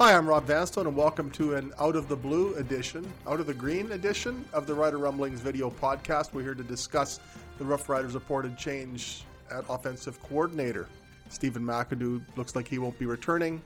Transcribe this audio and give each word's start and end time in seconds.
Hi, 0.00 0.16
I'm 0.16 0.26
Rob 0.26 0.46
Vanstone, 0.46 0.86
and 0.86 0.96
welcome 0.96 1.30
to 1.32 1.56
an 1.56 1.74
Out 1.78 1.94
of 1.94 2.08
the 2.08 2.16
Blue 2.16 2.54
edition, 2.54 3.06
Out 3.26 3.38
of 3.38 3.46
the 3.46 3.52
Green 3.52 3.92
edition 3.92 4.46
of 4.54 4.66
the 4.66 4.72
Rider 4.72 4.96
Rumblings 4.96 5.40
video 5.40 5.68
podcast. 5.68 6.32
We're 6.32 6.40
here 6.40 6.54
to 6.54 6.62
discuss 6.62 7.20
the 7.58 7.66
Rough 7.66 7.86
Riders 7.86 8.14
reported 8.14 8.56
change 8.56 9.24
at 9.50 9.62
offensive 9.68 10.18
coordinator. 10.22 10.88
Stephen 11.28 11.62
McAdoo 11.62 12.24
looks 12.34 12.56
like 12.56 12.66
he 12.66 12.78
won't 12.78 12.98
be 12.98 13.04
returning. 13.04 13.60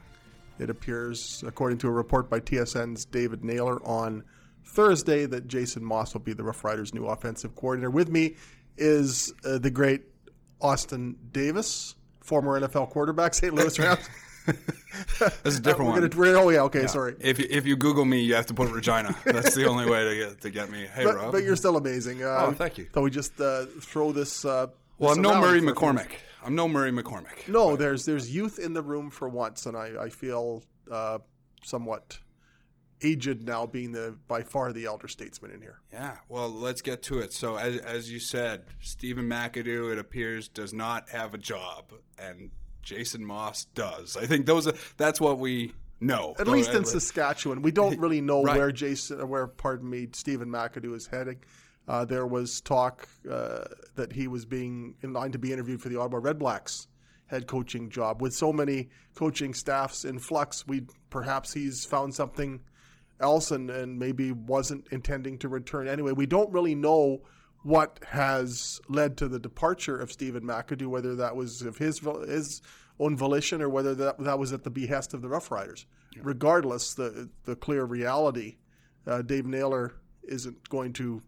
It 0.58 0.70
appears, 0.70 1.44
according 1.46 1.78
to 1.78 1.86
a 1.86 1.92
report 1.92 2.28
by 2.28 2.40
TSN's 2.40 3.04
David 3.04 3.44
Naylor 3.44 3.80
on 3.86 4.24
Thursday, 4.64 5.26
that 5.26 5.46
Jason 5.46 5.84
Maas 5.84 6.14
will 6.14 6.20
be 6.20 6.32
the 6.32 6.42
Rough 6.42 6.64
Riders' 6.64 6.92
new 6.92 7.06
offensive 7.06 7.54
coordinator. 7.54 7.90
With 7.90 8.08
me 8.08 8.34
is 8.76 9.32
uh, 9.44 9.58
the 9.58 9.70
great 9.70 10.02
Austin 10.60 11.14
Davis, 11.30 11.94
former 12.22 12.60
NFL 12.60 12.90
quarterback, 12.90 13.34
St. 13.34 13.54
Louis 13.54 13.78
Rams. 13.78 14.08
That's 14.46 15.56
a 15.58 15.60
different 15.60 15.90
We're 15.92 16.00
one. 16.00 16.08
gonna, 16.10 16.38
oh 16.38 16.48
yeah, 16.50 16.60
okay, 16.62 16.86
sorry. 16.86 17.16
If 17.20 17.38
you, 17.38 17.46
if 17.50 17.66
you 17.66 17.76
Google 17.76 18.04
me, 18.04 18.20
you 18.22 18.34
have 18.34 18.46
to 18.46 18.54
put 18.54 18.70
Regina. 18.70 19.14
That's 19.24 19.54
the 19.54 19.66
only 19.66 19.86
way 19.88 20.04
to 20.04 20.14
get 20.16 20.40
to 20.42 20.50
get 20.50 20.70
me. 20.70 20.86
Hey, 20.94 21.04
But, 21.04 21.16
Rob. 21.16 21.32
but 21.32 21.42
you're 21.44 21.56
still 21.56 21.76
amazing. 21.76 22.22
Uh, 22.22 22.36
Oh, 22.40 22.52
thank 22.52 22.78
you. 22.78 22.86
So 22.94 23.00
we 23.02 23.10
just 23.10 23.40
uh, 23.40 23.66
throw 23.80 24.12
this. 24.12 24.44
Uh, 24.44 24.68
well, 24.98 25.10
this 25.10 25.16
I'm 25.18 25.22
no 25.22 25.40
Murray 25.40 25.60
McCormick. 25.60 26.10
I'm 26.44 26.54
no 26.54 26.68
Murray 26.68 26.92
McCormick. 26.92 27.48
No, 27.48 27.74
there's 27.76 28.04
there's 28.04 28.34
youth 28.34 28.58
in 28.58 28.74
the 28.74 28.82
room 28.82 29.10
for 29.10 29.28
once, 29.28 29.66
and 29.66 29.76
I 29.76 29.92
I 30.02 30.08
feel 30.10 30.62
uh, 30.90 31.18
somewhat 31.62 32.18
aged 33.02 33.42
now, 33.46 33.66
being 33.66 33.92
the 33.92 34.16
by 34.28 34.42
far 34.42 34.72
the 34.72 34.86
elder 34.86 35.08
statesman 35.08 35.50
in 35.50 35.60
here. 35.60 35.80
Yeah. 35.92 36.16
Well, 36.28 36.48
let's 36.50 36.80
get 36.80 37.02
to 37.04 37.18
it. 37.18 37.32
So, 37.32 37.56
as, 37.56 37.76
as 37.78 38.10
you 38.10 38.18
said, 38.20 38.64
Stephen 38.80 39.28
McAdoo, 39.28 39.92
it 39.92 39.98
appears, 39.98 40.48
does 40.48 40.72
not 40.72 41.10
have 41.10 41.34
a 41.34 41.38
job, 41.38 41.92
and 42.18 42.50
Jason 42.84 43.24
Maas 43.24 43.64
does. 43.74 44.16
I 44.16 44.26
think 44.26 44.46
those 44.46 44.66
are 44.66 44.74
that's 44.96 45.20
what 45.20 45.38
we 45.38 45.72
know. 46.00 46.34
At 46.38 46.48
least 46.48 46.70
in 46.70 46.84
Saskatchewan, 46.84 47.62
we 47.62 47.72
don't 47.72 47.98
really 47.98 48.20
know 48.20 48.42
Right. 48.44 48.56
where 48.56 48.72
Jason, 48.72 49.26
where 49.28 49.46
pardon 49.46 49.88
me, 49.88 50.08
Stephen 50.12 50.48
McAdoo 50.48 50.94
is 50.94 51.06
heading. 51.06 51.38
Uh, 51.86 52.04
there 52.04 52.26
was 52.26 52.60
talk 52.60 53.08
uh, 53.30 53.64
that 53.94 54.12
he 54.12 54.26
was 54.26 54.44
being 54.46 54.94
in 55.02 55.12
line 55.12 55.32
to 55.32 55.38
be 55.38 55.52
interviewed 55.52 55.82
for 55.82 55.88
the 55.90 55.98
Ottawa 56.00 56.18
Red 56.22 56.38
Blacks 56.38 56.88
head 57.26 57.46
coaching 57.46 57.90
job. 57.90 58.22
With 58.22 58.34
so 58.34 58.52
many 58.52 58.88
coaching 59.14 59.54
staffs 59.54 60.04
in 60.04 60.18
flux, 60.18 60.66
we 60.66 60.82
perhaps 61.10 61.52
he's 61.52 61.84
found 61.84 62.14
something 62.14 62.60
else 63.20 63.50
and, 63.50 63.70
and 63.70 63.98
maybe 63.98 64.32
wasn't 64.32 64.86
intending 64.90 65.38
to 65.38 65.48
return 65.48 65.88
anyway. 65.88 66.12
We 66.12 66.26
don't 66.26 66.50
really 66.52 66.74
know 66.74 67.22
what 67.64 67.98
has 68.10 68.80
led 68.88 69.16
to 69.16 69.26
the 69.26 69.38
departure 69.38 69.98
of 69.98 70.12
Stephen 70.12 70.44
McAdoo, 70.44 70.86
whether 70.86 71.16
that 71.16 71.34
was 71.34 71.62
of 71.62 71.78
his 71.78 71.98
his 71.98 72.62
own 73.00 73.16
volition 73.16 73.60
or 73.60 73.68
whether 73.68 73.94
that 73.94 74.18
that 74.18 74.38
was 74.38 74.52
at 74.52 74.62
the 74.62 74.70
behest 74.70 75.14
of 75.14 75.22
the 75.22 75.28
Rough 75.28 75.50
Riders. 75.50 75.86
Regardless, 76.22 76.94
the 76.94 77.28
the 77.44 77.56
clear 77.56 77.84
reality, 77.84 78.56
uh, 79.06 79.22
Dave 79.22 79.46
Naylor 79.46 79.94
isn't 80.22 80.68
going 80.68 80.92
to 80.94 81.22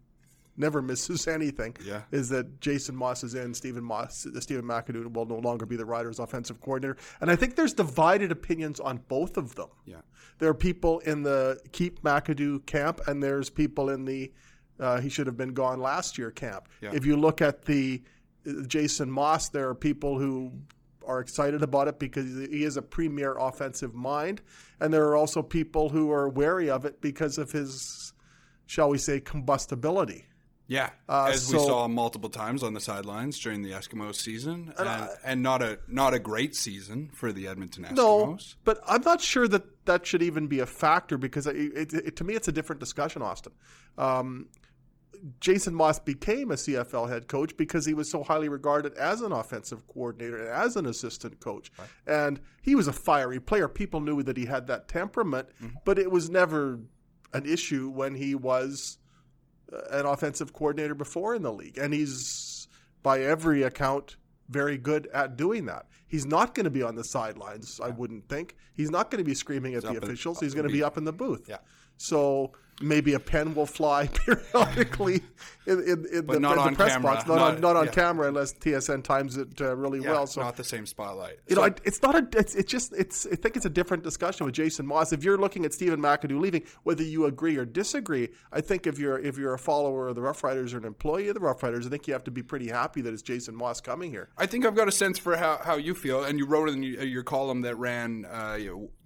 never 0.55 0.81
misses 0.81 1.27
anything. 1.27 1.75
Yeah. 1.83 2.03
is 2.11 2.29
that 2.29 2.61
Jason 2.61 2.95
Maas 2.95 3.23
is 3.23 3.35
in, 3.35 3.53
Stephen 3.53 3.83
Maas, 3.83 4.27
Stephen 4.39 4.65
McAdoo 4.65 5.11
will 5.11 5.25
no 5.25 5.37
longer 5.39 5.65
be 5.65 5.75
the 5.75 5.85
Riders' 5.85 6.19
offensive 6.19 6.61
coordinator, 6.61 6.97
and 7.19 7.31
I 7.31 7.35
think 7.35 7.55
there's 7.55 7.73
divided 7.73 8.31
opinions 8.31 8.79
on 8.79 8.97
both 9.07 9.37
of 9.37 9.55
them. 9.55 9.69
Yeah. 9.85 10.01
There 10.39 10.49
are 10.49 10.55
people 10.55 10.99
in 10.99 11.23
the 11.23 11.59
keep 11.71 12.03
McAdoo 12.03 12.65
camp, 12.67 13.01
and 13.07 13.23
there's 13.23 13.49
people 13.49 13.89
in 13.89 14.05
the 14.05 14.31
uh, 14.79 14.99
he 14.99 15.09
should 15.09 15.27
have 15.27 15.37
been 15.37 15.53
gone 15.53 15.79
last 15.79 16.17
year 16.17 16.31
camp. 16.31 16.69
Yeah. 16.81 16.91
If 16.93 17.05
you 17.05 17.17
look 17.17 17.41
at 17.41 17.65
the 17.65 18.01
uh, 18.47 18.63
Jason 18.67 19.09
Maas, 19.11 19.49
there 19.49 19.69
are 19.69 19.75
people 19.75 20.17
who 20.17 20.51
are 21.05 21.19
excited 21.19 21.63
about 21.63 21.87
it 21.87 21.99
because 21.99 22.25
he 22.25 22.63
is 22.63 22.77
a 22.77 22.81
premier 22.81 23.37
offensive 23.37 23.95
mind, 23.95 24.41
and 24.79 24.93
there 24.93 25.05
are 25.05 25.15
also 25.15 25.41
people 25.41 25.89
who 25.89 26.11
are 26.11 26.29
wary 26.29 26.69
of 26.69 26.85
it 26.85 27.01
because 27.01 27.37
of 27.37 27.51
his, 27.51 28.13
shall 28.65 28.89
we 28.89 28.97
say, 28.97 29.19
combustibility. 29.19 30.25
Yeah, 30.67 30.89
Uh, 31.07 31.31
as 31.31 31.51
we 31.51 31.59
saw 31.59 31.87
multiple 31.87 32.29
times 32.29 32.61
on 32.61 32.73
the 32.73 32.81
sidelines 32.81 33.39
during 33.39 33.61
the 33.61 33.71
Eskimo 33.71 34.13
season, 34.13 34.73
and, 34.77 35.09
and, 35.23 35.41
not 35.41 35.61
a 35.61 35.79
not 35.87 36.13
a 36.13 36.19
great 36.19 36.55
season 36.55 37.09
for 37.13 37.31
the 37.31 37.47
Edmonton 37.47 37.85
Eskimos. 37.85 37.95
No, 37.95 38.37
but 38.65 38.81
I'm 38.85 39.01
not 39.01 39.21
sure 39.21 39.47
that 39.47 39.85
that 39.85 40.05
should 40.05 40.21
even 40.21 40.47
be 40.47 40.59
a 40.59 40.65
factor 40.65 41.17
because 41.17 41.47
it, 41.47 41.55
it, 41.55 41.93
it, 41.93 42.15
to 42.17 42.25
me 42.25 42.33
it's 42.33 42.49
a 42.49 42.51
different 42.51 42.81
discussion, 42.81 43.21
Austin. 43.21 43.53
Um, 43.97 44.47
Jason 45.39 45.73
Maas 45.73 45.99
became 45.99 46.51
a 46.51 46.55
CFL 46.55 47.09
head 47.09 47.27
coach 47.27 47.55
because 47.57 47.85
he 47.85 47.93
was 47.93 48.09
so 48.09 48.23
highly 48.23 48.49
regarded 48.49 48.93
as 48.95 49.21
an 49.21 49.31
offensive 49.31 49.87
coordinator 49.87 50.37
and 50.39 50.49
as 50.49 50.75
an 50.75 50.85
assistant 50.85 51.39
coach. 51.39 51.71
And 52.05 52.39
he 52.61 52.75
was 52.75 52.87
a 52.87 52.93
fiery 52.93 53.39
player. 53.39 53.67
People 53.67 53.99
knew 53.99 54.23
that 54.23 54.37
he 54.37 54.45
had 54.45 54.67
that 54.67 54.87
temperament, 54.87 55.49
but 55.85 55.97
it 55.99 56.11
was 56.11 56.29
never 56.29 56.79
an 57.33 57.45
issue 57.45 57.89
when 57.89 58.15
he 58.15 58.35
was 58.35 58.97
uh, 59.73 59.77
an 59.91 60.05
offensive 60.05 60.53
coordinator 60.53 60.95
before 60.95 61.35
in 61.35 61.41
the 61.41 61.51
league. 61.51 61.77
And 61.77 61.93
he's, 61.93 62.67
by 63.03 63.21
every 63.21 63.63
account, 63.63 64.17
very 64.49 64.77
good 64.77 65.07
at 65.13 65.35
doing 65.35 65.65
that. 65.65 65.87
He's 66.07 66.25
not 66.25 66.55
going 66.55 66.63
to 66.63 66.69
be 66.69 66.81
on 66.83 66.95
the 66.95 67.03
sidelines, 67.03 67.81
I 67.83 67.89
wouldn't 67.89 68.29
think. 68.29 68.55
He's 68.73 68.89
not 68.89 69.11
going 69.11 69.19
to 69.19 69.25
be 69.25 69.33
screaming 69.35 69.73
at 69.75 69.81
the 69.81 69.89
up 69.89 69.95
in- 69.97 70.03
officials. 70.03 70.39
He's 70.39 70.53
going 70.53 70.67
to 70.67 70.73
be 70.73 70.83
up 70.83 70.97
in 70.97 71.03
the 71.03 71.11
booth. 71.13 71.47
Yeah. 71.49 71.57
So 71.97 72.53
maybe 72.81 73.13
a 73.13 73.19
pen 73.19 73.55
will 73.55 73.65
fly 73.65 74.07
periodically 74.25 75.21
in, 75.65 75.79
in, 75.81 76.05
in 76.13 76.27
the, 76.27 76.39
not 76.39 76.69
the 76.69 76.75
press 76.75 76.93
camera. 76.93 77.13
box, 77.15 77.27
not, 77.27 77.35
Not- 77.35 77.55
on, 77.55 77.61
not 77.61 77.75
on 77.75 77.85
yeah. 77.85 77.91
camera 77.91 78.27
unless 78.27 78.53
TSN 78.53 79.03
times 79.03 79.35
it 79.37 79.59
uh, 79.59 79.75
really 79.75 79.99
yeah, 79.99 80.11
well. 80.11 80.27
So 80.27 80.41
not 80.41 80.55
the 80.57 80.63
same 80.63 80.85
spotlight. 80.85 81.39
you 81.47 81.55
So- 81.55 81.61
know, 81.61 81.67
I, 81.67 81.71
it's 81.83 82.01
not 82.01 82.15
a. 82.15 82.27
It's, 82.37 82.55
it's 82.55 82.71
just. 82.71 82.93
It's. 82.93 83.25
I 83.25 83.35
think 83.35 83.55
it's 83.55 83.65
a 83.65 83.69
different 83.69 84.03
discussion 84.03 84.45
with 84.45 84.55
Jason 84.55 84.85
Maas. 84.85 85.11
If 85.11 85.23
you're 85.23 85.37
looking 85.37 85.65
at 85.65 85.73
Stephen 85.73 85.99
McAdoo 86.01 86.39
leaving, 86.39 86.63
whether 86.83 87.03
you 87.03 87.25
agree 87.25 87.57
or 87.57 87.65
disagree, 87.65 88.29
I 88.51 88.61
think 88.61 88.87
if 88.87 88.99
you're 88.99 89.19
if 89.19 89.37
you're 89.37 89.53
a 89.53 89.59
follower 89.59 90.07
of 90.09 90.15
the 90.15 90.21
Rough 90.21 90.43
Riders 90.43 90.73
or 90.73 90.77
an 90.77 90.85
employee 90.85 91.27
of 91.29 91.33
the 91.33 91.39
Rough 91.41 91.61
Riders, 91.63 91.85
I 91.85 91.89
think 91.89 92.07
you 92.07 92.13
have 92.13 92.23
to 92.25 92.31
be 92.31 92.43
pretty 92.43 92.69
happy 92.69 93.01
that 93.01 93.11
it's 93.13 93.21
Jason 93.21 93.55
Maas 93.55 93.81
coming 93.81 94.11
here. 94.11 94.29
I 94.37 94.45
think 94.45 94.65
I've 94.65 94.75
got 94.75 94.87
a 94.87 94.91
sense 94.91 95.17
for 95.19 95.35
how, 95.35 95.59
how 95.63 95.75
you 95.75 95.93
feel, 95.95 96.23
and 96.23 96.37
you 96.39 96.45
wrote 96.45 96.69
in 96.69 96.83
your, 96.83 97.03
your 97.03 97.23
column 97.23 97.61
that 97.61 97.75
ran 97.77 98.25
uh, 98.25 98.57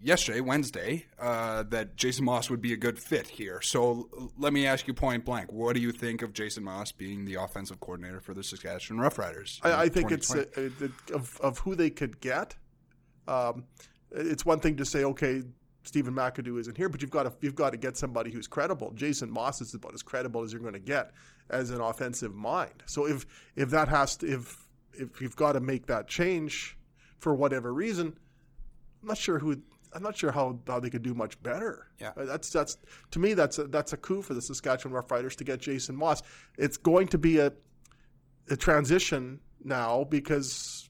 yesterday, 0.02 0.42
Wednesday, 0.42 1.06
uh, 1.20 1.64
that 1.70 1.96
Jason 1.96 2.26
Maas 2.26 2.50
would 2.50 2.62
be 2.62 2.74
a 2.74 2.78
good 2.78 3.00
fit 3.00 3.28
here. 3.28 3.61
So 3.62 4.30
let 4.38 4.54
me 4.54 4.66
ask 4.68 4.88
you 4.88 4.94
point 4.94 5.26
blank: 5.26 5.52
What 5.52 5.76
do 5.76 5.82
you 5.82 5.92
think 5.92 6.22
of 6.22 6.34
Jason 6.34 6.64
Maas 6.64 6.92
being 6.92 7.26
the 7.26 7.36
offensive 7.36 7.80
coordinator 7.80 8.20
for 8.20 8.34
the 8.34 8.44
Saskatchewan 8.44 9.02
Roughriders? 9.02 9.60
I, 9.64 9.84
I 9.84 9.90
think 9.90 10.12
it's 10.12 10.28
2020? 10.28 10.86
uh, 10.86 10.88
uh, 10.88 11.16
of 11.16 11.40
of 11.42 11.60
who 11.60 11.76
they 11.76 11.90
could 11.90 12.20
get. 12.20 12.56
Um, 13.28 13.66
it's 14.12 14.46
one 14.46 14.60
thing 14.60 14.76
to 14.78 14.86
say, 14.86 15.06
okay, 15.06 15.44
Stephen 15.84 16.14
McAdoo 16.14 16.60
isn't 16.60 16.78
here, 16.78 16.90
but 16.90 17.02
you've 17.02 17.12
got 17.12 17.24
to 17.24 17.34
you've 17.42 17.56
got 17.56 17.72
to 17.72 17.78
get 17.78 17.98
somebody 17.98 18.32
who's 18.32 18.48
credible. 18.48 18.92
Jason 18.94 19.32
Maas 19.32 19.62
is 19.62 19.74
about 19.74 19.94
as 19.94 20.04
credible 20.04 20.44
as 20.44 20.52
you're 20.52 20.62
going 20.62 20.74
to 20.74 20.80
get 20.80 21.12
as 21.50 21.72
an 21.72 21.82
offensive 21.82 22.36
mind. 22.36 22.84
So 22.86 23.08
if 23.08 23.26
if 23.56 23.70
that 23.72 23.88
has 23.88 24.18
to 24.18 24.32
if 24.32 24.68
if 24.94 25.22
you've 25.22 25.36
got 25.36 25.54
to 25.54 25.60
make 25.60 25.88
that 25.88 26.08
change 26.08 26.78
for 27.20 27.34
whatever 27.34 27.74
reason, 27.74 28.18
I'm 29.02 29.08
not 29.08 29.18
sure 29.18 29.40
who. 29.40 29.62
I'm 29.94 30.04
not 30.04 30.18
sure 30.18 30.32
how, 30.32 30.60
how 30.68 30.80
they 30.80 30.90
could 30.90 31.04
do 31.04 31.14
much 31.14 31.42
better. 31.44 31.88
Yeah. 32.00 32.12
Uh, 32.16 32.26
that's 32.26 32.50
that's 32.50 32.78
to 33.12 33.20
me 33.20 33.34
that's 33.34 33.58
a, 33.58 33.66
that's 33.66 33.94
a 33.94 33.98
coup 33.98 34.22
for 34.22 34.34
the 34.34 34.42
Saskatchewan 34.42 35.02
Roughriders 35.02 35.36
to 35.38 35.44
get 35.44 35.60
Jason 35.60 35.96
Maas. 35.96 36.22
It's 36.58 36.78
going 36.78 37.08
to 37.10 37.18
be 37.18 37.40
a 37.40 37.54
a 38.50 38.58
transition 38.58 39.40
now 39.64 40.04
because 40.06 40.90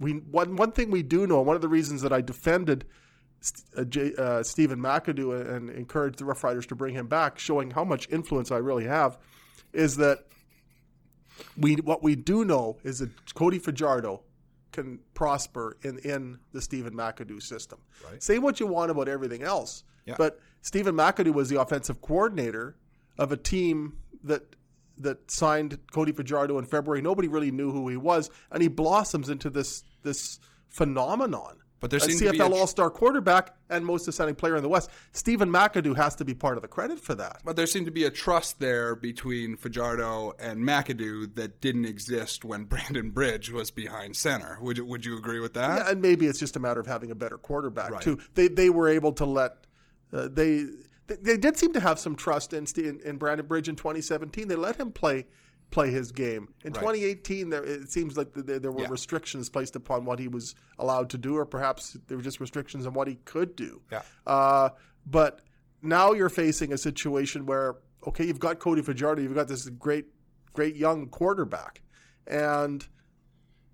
we 0.00 0.12
one 0.12 0.56
one 0.56 0.72
thing 0.72 0.90
we 0.90 1.02
do 1.02 1.26
know. 1.26 1.42
One 1.42 1.56
of 1.56 1.62
the 1.62 1.68
reasons 1.68 2.02
that 2.02 2.12
I 2.12 2.20
defended 2.20 2.86
uh, 3.76 3.84
J, 3.84 4.12
uh, 4.16 4.42
Stephen 4.42 4.78
McAdoo 4.78 5.54
and 5.54 5.70
encouraged 5.70 6.18
the 6.18 6.24
Rough 6.24 6.42
Riders 6.42 6.66
to 6.66 6.74
bring 6.74 6.94
him 6.94 7.06
back, 7.06 7.38
showing 7.38 7.70
how 7.70 7.84
much 7.84 8.08
influence 8.10 8.50
I 8.50 8.58
really 8.58 8.84
have, 8.84 9.18
is 9.72 9.96
that 9.96 10.26
we 11.56 11.74
what 11.74 12.02
we 12.02 12.16
do 12.16 12.44
know 12.44 12.78
is 12.82 12.98
that 13.00 13.34
Cody 13.34 13.58
Fajardo 13.58 14.22
can 14.76 15.00
prosper 15.14 15.76
in 15.82 15.98
in 16.00 16.38
the 16.52 16.60
Stephen 16.62 16.94
McAdoo 16.94 17.42
system. 17.42 17.78
Right. 18.08 18.22
Say 18.22 18.38
what 18.38 18.60
you 18.60 18.66
want 18.66 18.90
about 18.92 19.08
everything 19.08 19.42
else, 19.42 19.82
Yeah. 20.04 20.14
but 20.18 20.38
Stephen 20.62 20.94
McAdoo 20.94 21.32
was 21.34 21.48
the 21.48 21.60
offensive 21.60 22.00
coordinator 22.00 22.76
of 23.18 23.32
a 23.32 23.36
team 23.36 23.98
that 24.22 24.54
that 24.98 25.30
signed 25.30 25.78
Cody 25.92 26.12
Fajardo 26.12 26.58
in 26.58 26.64
February. 26.64 27.02
Nobody 27.02 27.28
really 27.28 27.50
knew 27.50 27.70
who 27.70 27.88
he 27.88 27.96
was, 27.96 28.30
and 28.50 28.62
he 28.62 28.68
blossoms 28.68 29.28
into 29.28 29.50
this 29.50 29.82
this 30.02 30.38
phenomenon. 30.68 31.58
But 31.80 31.90
there 31.90 31.98
a 31.98 32.00
seems 32.00 32.20
to 32.20 32.30
be 32.32 32.38
CFL 32.38 32.52
a 32.52 32.54
All 32.54 32.66
Star 32.66 32.90
quarterback 32.90 33.54
and 33.68 33.84
most 33.84 34.08
ascending 34.08 34.36
player 34.36 34.56
in 34.56 34.62
the 34.62 34.68
West. 34.68 34.90
Stephen 35.12 35.50
McAdoo 35.50 35.96
has 35.96 36.14
to 36.16 36.24
be 36.24 36.34
part 36.34 36.56
of 36.56 36.62
the 36.62 36.68
credit 36.68 36.98
for 36.98 37.14
that. 37.16 37.40
But 37.44 37.56
there 37.56 37.66
seemed 37.66 37.86
to 37.86 37.92
be 37.92 38.04
a 38.04 38.10
trust 38.10 38.60
there 38.60 38.94
between 38.96 39.56
Fajardo 39.56 40.32
and 40.38 40.60
McAdoo 40.60 41.34
that 41.34 41.60
didn't 41.60 41.84
exist 41.84 42.44
when 42.44 42.64
Brandon 42.76 43.10
Bridge 43.10 43.50
was 43.50 43.70
behind 43.70 44.16
center. 44.16 44.58
Would 44.62 44.78
you, 44.78 44.84
would 44.86 45.04
you 45.04 45.18
agree 45.18 45.40
with 45.40 45.54
that? 45.54 45.78
Yeah, 45.84 45.90
and 45.90 46.00
maybe 46.00 46.26
it's 46.26 46.38
just 46.38 46.56
a 46.56 46.60
matter 46.60 46.80
of 46.80 46.86
having 46.86 47.10
a 47.10 47.14
better 47.14 47.38
quarterback 47.38 47.90
Right. 47.90 48.00
too. 48.02 48.18
They 48.34 48.48
they 48.48 48.70
were 48.70 48.88
able 48.88 49.12
to 49.12 49.26
let 49.26 49.66
uh, 50.12 50.28
they, 50.32 50.64
they 51.06 51.16
they 51.20 51.36
did 51.36 51.56
seem 51.56 51.72
to 51.74 51.80
have 51.80 51.98
some 51.98 52.16
trust 52.16 52.52
in, 52.52 52.66
in 52.76 53.00
in 53.04 53.16
Brandon 53.18 53.46
Bridge 53.46 53.68
in 53.68 53.76
2017. 53.76 54.48
They 54.48 54.56
let 54.56 54.76
him 54.76 54.92
play 54.92 55.26
play 55.70 55.90
his 55.90 56.12
game. 56.12 56.48
In 56.64 56.72
Right. 56.72 56.80
2018, 56.80 57.50
there, 57.50 57.64
it 57.64 57.90
seems 57.90 58.16
like 58.16 58.32
there, 58.34 58.58
there 58.58 58.72
were 58.72 58.82
Yeah. 58.82 58.88
restrictions 58.90 59.48
placed 59.48 59.76
upon 59.76 60.04
what 60.04 60.18
he 60.18 60.28
was 60.28 60.54
allowed 60.78 61.10
to 61.10 61.18
do, 61.18 61.36
or 61.36 61.44
perhaps 61.44 61.96
there 62.06 62.16
were 62.16 62.22
just 62.22 62.40
restrictions 62.40 62.86
on 62.86 62.94
what 62.94 63.08
he 63.08 63.16
could 63.24 63.56
do. 63.56 63.82
Yeah. 63.90 64.02
Uh, 64.26 64.70
but 65.04 65.42
now 65.82 66.12
you're 66.12 66.28
facing 66.28 66.72
a 66.72 66.78
situation 66.78 67.46
where, 67.46 67.76
okay, 68.06 68.24
you've 68.24 68.38
got 68.40 68.58
Cody 68.60 68.82
Fajardo, 68.82 69.20
you've 69.22 69.34
got 69.34 69.48
this 69.48 69.68
great, 69.70 70.06
great 70.52 70.76
young 70.76 71.08
quarterback, 71.08 71.82
and 72.26 72.86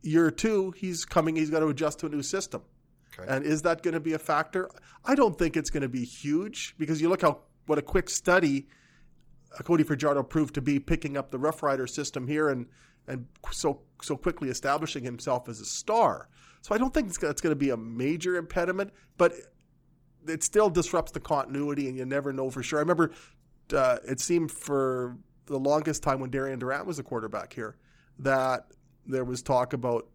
year 0.02 0.30
two, 0.30 0.72
he's 0.72 1.04
coming, 1.04 1.36
he's 1.36 1.50
got 1.50 1.60
to 1.60 1.68
adjust 1.68 2.00
to 2.00 2.06
a 2.06 2.08
new 2.08 2.22
system. 2.22 2.62
Okay. 3.18 3.30
And 3.30 3.44
is 3.44 3.62
that 3.62 3.82
going 3.82 3.94
to 3.94 4.00
be 4.00 4.14
a 4.14 4.18
factor? 4.18 4.70
I 5.04 5.14
don't 5.14 5.38
think 5.38 5.56
it's 5.56 5.70
going 5.70 5.82
to 5.82 5.88
be 5.88 6.04
huge 6.04 6.74
because 6.78 7.00
you 7.02 7.08
look 7.08 7.20
how 7.22 7.40
what 7.66 7.78
a 7.78 7.82
quick 7.82 8.08
study 8.10 8.66
Cody 9.64 9.84
Fajardo 9.84 10.22
proved 10.22 10.54
to 10.54 10.62
be 10.62 10.78
picking 10.78 11.16
up 11.16 11.30
the 11.30 11.38
Rough 11.38 11.62
Rider 11.62 11.86
system 11.86 12.26
here 12.26 12.48
and 12.48 12.66
and 13.08 13.26
so 13.50 13.80
so 14.00 14.16
quickly 14.16 14.48
establishing 14.48 15.04
himself 15.04 15.48
as 15.48 15.60
a 15.60 15.64
star. 15.64 16.28
So 16.60 16.74
I 16.74 16.78
don't 16.78 16.94
think 16.94 17.08
it's 17.08 17.18
going 17.18 17.34
to 17.36 17.56
be 17.56 17.70
a 17.70 17.76
major 17.76 18.36
impediment, 18.36 18.92
but 19.18 19.32
it 20.28 20.44
still 20.44 20.70
disrupts 20.70 21.10
the 21.10 21.20
continuity, 21.20 21.88
and 21.88 21.96
you 21.96 22.04
never 22.04 22.32
know 22.32 22.50
for 22.50 22.62
sure. 22.62 22.78
I 22.78 22.82
remember 22.82 23.10
uh, 23.74 23.98
it 24.06 24.20
seemed 24.20 24.52
for 24.52 25.16
the 25.46 25.58
longest 25.58 26.02
time 26.02 26.20
when 26.20 26.30
Darian 26.30 26.58
Durant 26.58 26.86
was 26.86 26.98
a 26.98 27.02
quarterback 27.02 27.52
here 27.52 27.76
that 28.20 28.66
there 29.06 29.24
was 29.24 29.42
talk 29.42 29.72
about, 29.72 30.06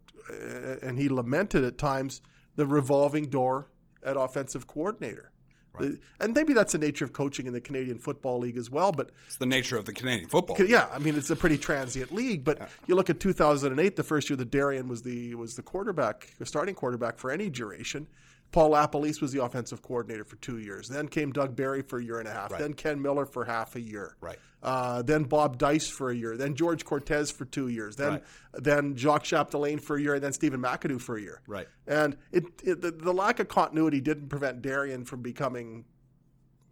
and 0.82 0.98
he 0.98 1.10
lamented 1.10 1.66
at 1.66 1.78
times 1.78 2.22
the 2.56 2.66
revolving 2.66 3.26
door 3.26 3.70
at 4.04 4.16
offensive 4.16 4.68
coordinator. 4.68 5.32
The- 5.80 5.94
uh, 5.94 6.24
And 6.24 6.34
maybe 6.34 6.54
that's 6.54 6.72
the 6.74 6.78
nature 6.78 7.06
of 7.06 7.14
coaching 7.14 7.48
in 7.48 7.54
the 7.54 7.62
Canadian 7.62 7.98
Football 8.00 8.40
League 8.40 8.58
as 8.58 8.70
well. 8.70 8.92
But 8.92 9.12
It's 9.28 9.38
the 9.38 9.46
nature 9.46 9.78
of 9.78 9.86
the 9.86 9.94
Canadian 9.94 10.30
football. 10.30 10.58
yeah, 10.66 10.88
I 10.92 11.00
mean 11.00 11.16
it's 11.16 11.30
a 11.30 11.36
pretty 11.36 11.58
transient 11.58 12.12
league. 12.14 12.44
But 12.44 12.70
you 12.88 12.96
look 12.96 13.10
at 13.10 13.20
2008, 13.20 13.96
the 13.96 14.04
first 14.04 14.30
year 14.30 14.38
that 14.38 14.52
Darian 14.52 14.88
was 14.88 15.02
the 15.04 15.36
was 15.36 15.56
the 15.56 15.62
quarterback, 15.64 16.34
the 16.40 16.46
starting 16.46 16.76
quarterback 16.76 17.18
for 17.18 17.32
any 17.32 17.50
duration. 17.50 18.08
Paul 18.52 18.72
LaPolice 18.72 19.22
was 19.22 19.32
the 19.32 19.44
offensive 19.44 19.82
coordinator 19.82 20.24
for 20.24 20.38
two 20.38 20.58
years. 20.58 20.88
Then 20.88 21.08
came 21.08 21.32
Doug 21.32 21.56
Berry 21.56 21.82
for 21.82 22.00
a 22.00 22.04
year 22.04 22.20
and 22.20 22.28
a 22.28 22.32
half. 22.32 22.58
Then 22.58 22.74
Ken 22.74 23.02
Miller 23.02 23.26
for 23.26 23.44
half 23.46 23.76
a 23.76 23.82
year. 23.82 24.16
Right. 24.22 24.40
Uh, 24.64 25.02
then 25.02 25.24
Bob 25.24 25.58
Dyce 25.58 25.88
for 25.90 26.10
a 26.10 26.16
year. 26.16 26.38
Then 26.38 26.56
George 26.56 26.86
Cortez 26.86 27.30
for 27.30 27.46
two 27.46 27.68
years. 27.68 27.98
Then 27.98 28.14
Right. 28.14 28.24
then 28.54 28.96
Jacques 28.96 29.26
Chapdelaine 29.26 29.82
for 29.82 29.98
a 29.98 30.02
year. 30.02 30.16
And 30.16 30.24
then 30.24 30.34
Stephen 30.34 30.62
McAdoo 30.62 31.02
for 31.02 31.18
a 31.18 31.22
year. 31.22 31.42
Right. 31.46 31.68
And 31.86 32.18
it, 32.32 32.46
it 32.64 32.82
the, 32.82 32.92
the 32.92 33.14
lack 33.14 33.40
of 33.40 33.50
continuity 33.50 34.02
didn't 34.02 34.30
prevent 34.30 34.62
Darian 34.62 35.04
from 35.04 35.22
becoming 35.22 35.86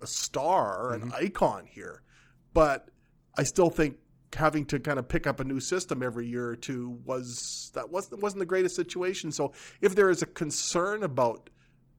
a 0.02 0.08
star, 0.08 0.94
an 0.94 1.12
icon 1.14 1.66
here. 1.66 2.02
But 2.54 2.90
I 3.38 3.44
still 3.44 3.70
think 3.70 3.98
having 4.34 4.66
to 4.66 4.80
kind 4.80 5.00
of 5.00 5.08
pick 5.08 5.28
up 5.28 5.40
a 5.40 5.44
new 5.44 5.60
system 5.60 6.04
every 6.04 6.28
year 6.28 6.48
or 6.50 6.56
two 6.56 7.00
was 7.06 7.72
that 7.74 7.90
wasn't 7.90 8.22
wasn't 8.22 8.40
the 8.40 8.46
greatest 8.46 8.76
situation. 8.76 9.32
So 9.32 9.52
if 9.82 9.96
there 9.96 10.10
is 10.10 10.22
a 10.22 10.26
concern 10.26 11.04
about 11.04 11.50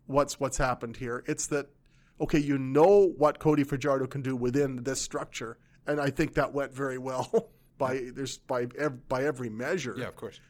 what's 0.07 0.41
what's 0.41 0.57
happened 0.57 0.97
here, 0.97 1.25
it's 1.27 1.47
that 1.49 1.69
okay, 2.21 2.39
you 2.39 2.59
know 2.59 3.13
what 3.17 3.39
Cody 3.39 3.65
Fajardo 3.65 4.07
can 4.07 4.23
do 4.23 4.37
within 4.37 4.83
this 4.83 5.01
structure, 5.01 5.59
and 5.87 6.01
I 6.01 6.11
think 6.11 6.35
that 6.35 6.53
went 6.53 6.73
very 6.73 6.99
well 6.99 7.51
by 7.79 8.11
there's 8.15 8.39
by 8.39 8.67
ev- 8.79 9.09
by 9.09 9.25
every 9.25 9.51
measure. 9.51 9.95
Yeah, 9.99 10.09
of 10.09 10.17
course. 10.17 10.41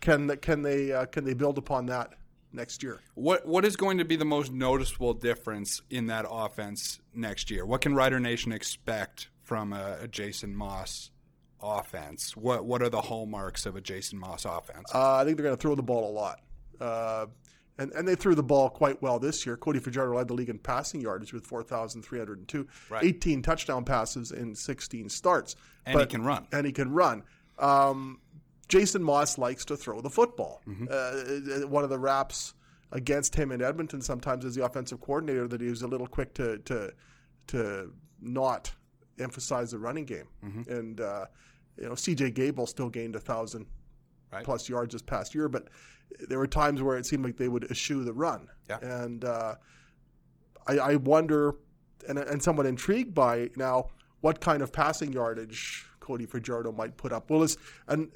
Can 0.00 0.36
can 0.38 0.62
they 0.62 0.92
uh, 0.92 1.06
can 1.06 1.24
they 1.24 1.34
build 1.34 1.58
upon 1.58 1.86
that 1.86 2.14
next 2.52 2.82
year? 2.82 3.00
What 3.14 3.46
what 3.46 3.64
is 3.64 3.76
going 3.76 3.98
to 3.98 4.04
be 4.04 4.16
the 4.16 4.24
most 4.24 4.52
noticeable 4.52 5.14
difference 5.14 5.82
in 5.90 6.06
that 6.06 6.26
offense 6.28 7.00
next 7.14 7.50
year? 7.50 7.64
What 7.66 7.80
can 7.80 7.94
Rider 7.94 8.20
Nation 8.20 8.52
expect 8.52 9.28
from 9.42 9.72
a, 9.72 9.98
a 10.02 10.08
Jason 10.08 10.54
Maas 10.54 11.10
offense? 11.62 12.36
What 12.36 12.64
what 12.64 12.82
are 12.82 12.88
the 12.90 13.02
hallmarks 13.02 13.66
of 13.66 13.76
a 13.76 13.80
Jason 13.80 14.18
Maas 14.18 14.44
offense? 14.44 14.94
Uh, 14.94 15.16
I 15.16 15.24
think 15.24 15.36
they're 15.36 15.44
going 15.44 15.56
to 15.56 15.60
throw 15.60 15.74
the 15.74 15.82
ball 15.82 16.10
a 16.10 16.12
lot. 16.12 16.40
Uh, 16.80 17.26
and, 17.78 17.90
and 17.92 18.06
they 18.06 18.14
threw 18.14 18.34
the 18.34 18.42
ball 18.42 18.68
quite 18.70 19.00
well 19.02 19.18
this 19.18 19.44
year. 19.46 19.56
Cody 19.56 19.78
Fajardo 19.80 20.14
led 20.14 20.28
the 20.28 20.34
league 20.34 20.48
in 20.48 20.58
passing 20.58 21.00
yardage 21.00 21.32
with 21.32 21.44
4,302, 21.46 22.66
Right. 22.90 23.04
18 23.04 23.42
touchdown 23.42 23.84
passes 23.84 24.30
in 24.32 24.54
16 24.54 25.08
starts. 25.08 25.56
and 25.86 25.98
he 25.98 26.06
can 26.06 26.22
run. 26.24 26.46
And 26.52 26.66
he 26.66 26.72
can 26.72 26.92
run. 26.92 27.22
Um, 27.58 28.20
Jason 28.68 29.02
Maas 29.02 29.38
likes 29.38 29.64
to 29.66 29.76
throw 29.76 30.00
the 30.00 30.10
football. 30.10 30.62
Mm-hmm. 30.66 30.86
Uh, 30.90 31.66
one 31.68 31.84
of 31.84 31.90
the 31.90 31.98
raps 31.98 32.54
against 32.92 33.34
him 33.34 33.52
in 33.52 33.60
Edmonton 33.60 34.00
sometimes 34.00 34.44
as 34.44 34.54
the 34.54 34.64
offensive 34.64 35.00
coordinator 35.00 35.46
that 35.48 35.60
he 35.60 35.68
was 35.68 35.82
a 35.82 35.86
little 35.88 36.06
quick 36.06 36.32
to 36.34 36.58
to 36.58 36.92
to 37.48 37.92
not 38.20 38.72
emphasize 39.18 39.70
the 39.72 39.78
running 39.78 40.04
game. 40.04 40.26
Mm-hmm. 40.44 40.72
And 40.72 41.00
uh, 41.00 41.26
you 41.76 41.88
know, 41.88 41.94
C.J. 41.94 42.30
Gable 42.30 42.66
still 42.66 42.88
gained 42.88 43.16
a 43.16 43.20
thousand 43.20 43.66
Right. 44.32 44.44
plus 44.44 44.68
yards 44.68 44.92
this 44.94 45.02
past 45.02 45.32
year, 45.32 45.48
but 45.48 45.68
there 46.28 46.38
were 46.38 46.46
times 46.46 46.82
where 46.82 46.96
it 46.96 47.06
seemed 47.06 47.24
like 47.24 47.36
they 47.36 47.48
would 47.48 47.64
eschew 47.70 48.04
the 48.04 48.12
run. 48.12 48.48
Yeah. 48.68 48.78
And 48.80 49.24
uh, 49.24 49.54
I, 50.66 50.78
I 50.78 50.96
wonder, 50.96 51.56
and, 52.08 52.18
and 52.18 52.42
somewhat 52.42 52.66
intrigued 52.66 53.14
by 53.14 53.50
now, 53.56 53.88
what 54.20 54.40
kind 54.40 54.62
of 54.62 54.72
passing 54.72 55.12
yardage 55.12 55.86
Cody 56.00 56.26
Fajardo 56.26 56.72
might 56.72 56.96
put 56.96 57.12
up. 57.12 57.30
Well, 57.30 57.42
it's, 57.42 57.56
and 57.88 58.10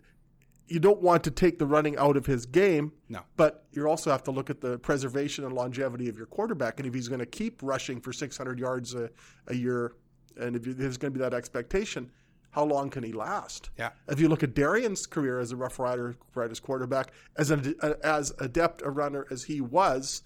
you 0.69 0.79
don't 0.79 1.00
want 1.00 1.25
to 1.25 1.31
take 1.31 1.58
the 1.58 1.67
running 1.67 1.96
out 1.96 2.17
of 2.17 2.26
his 2.26 2.46
game, 2.46 2.93
No. 3.08 3.20
but 3.37 3.64
you 3.73 3.87
also 3.88 4.11
have 4.11 4.23
to 4.25 4.31
look 4.31 4.50
at 4.50 4.61
the 4.61 4.79
preservation 4.79 5.44
and 5.44 5.52
longevity 5.55 6.08
of 6.08 6.17
your 6.17 6.26
quarterback. 6.26 6.79
And 6.79 6.87
if 6.87 6.94
he's 6.94 7.08
going 7.08 7.20
to 7.20 7.26
keep 7.26 7.62
rushing 7.62 8.00
for 8.00 8.12
600 8.12 8.58
yards 8.58 8.94
a, 8.94 9.11
a 9.49 9.55
year, 9.55 9.94
and 10.38 10.56
if 10.56 10.62
there's 10.62 10.99
going 10.99 11.12
to 11.12 11.19
be 11.19 11.23
that 11.23 11.34
expectation, 11.34 12.11
how 12.58 12.64
long 12.64 12.90
can 12.90 13.05
he 13.05 13.12
last? 13.12 13.70
Yeah. 13.78 13.90
If 14.08 14.19
you 14.19 14.28
look 14.28 14.43
at 14.43 14.52
Darian's 14.52 15.06
career 15.06 15.38
as 15.38 15.52
a 15.52 15.56
Rough 15.56 15.78
Rider, 15.78 16.16
Riders 16.34 16.58
quarterback, 16.58 17.12
as 17.37 17.52
an, 17.52 17.76
as 18.02 18.32
adept 18.40 18.82
a 18.82 18.90
runner 18.90 19.26
as 19.31 19.44
he 19.44 19.60
was, 19.60 20.22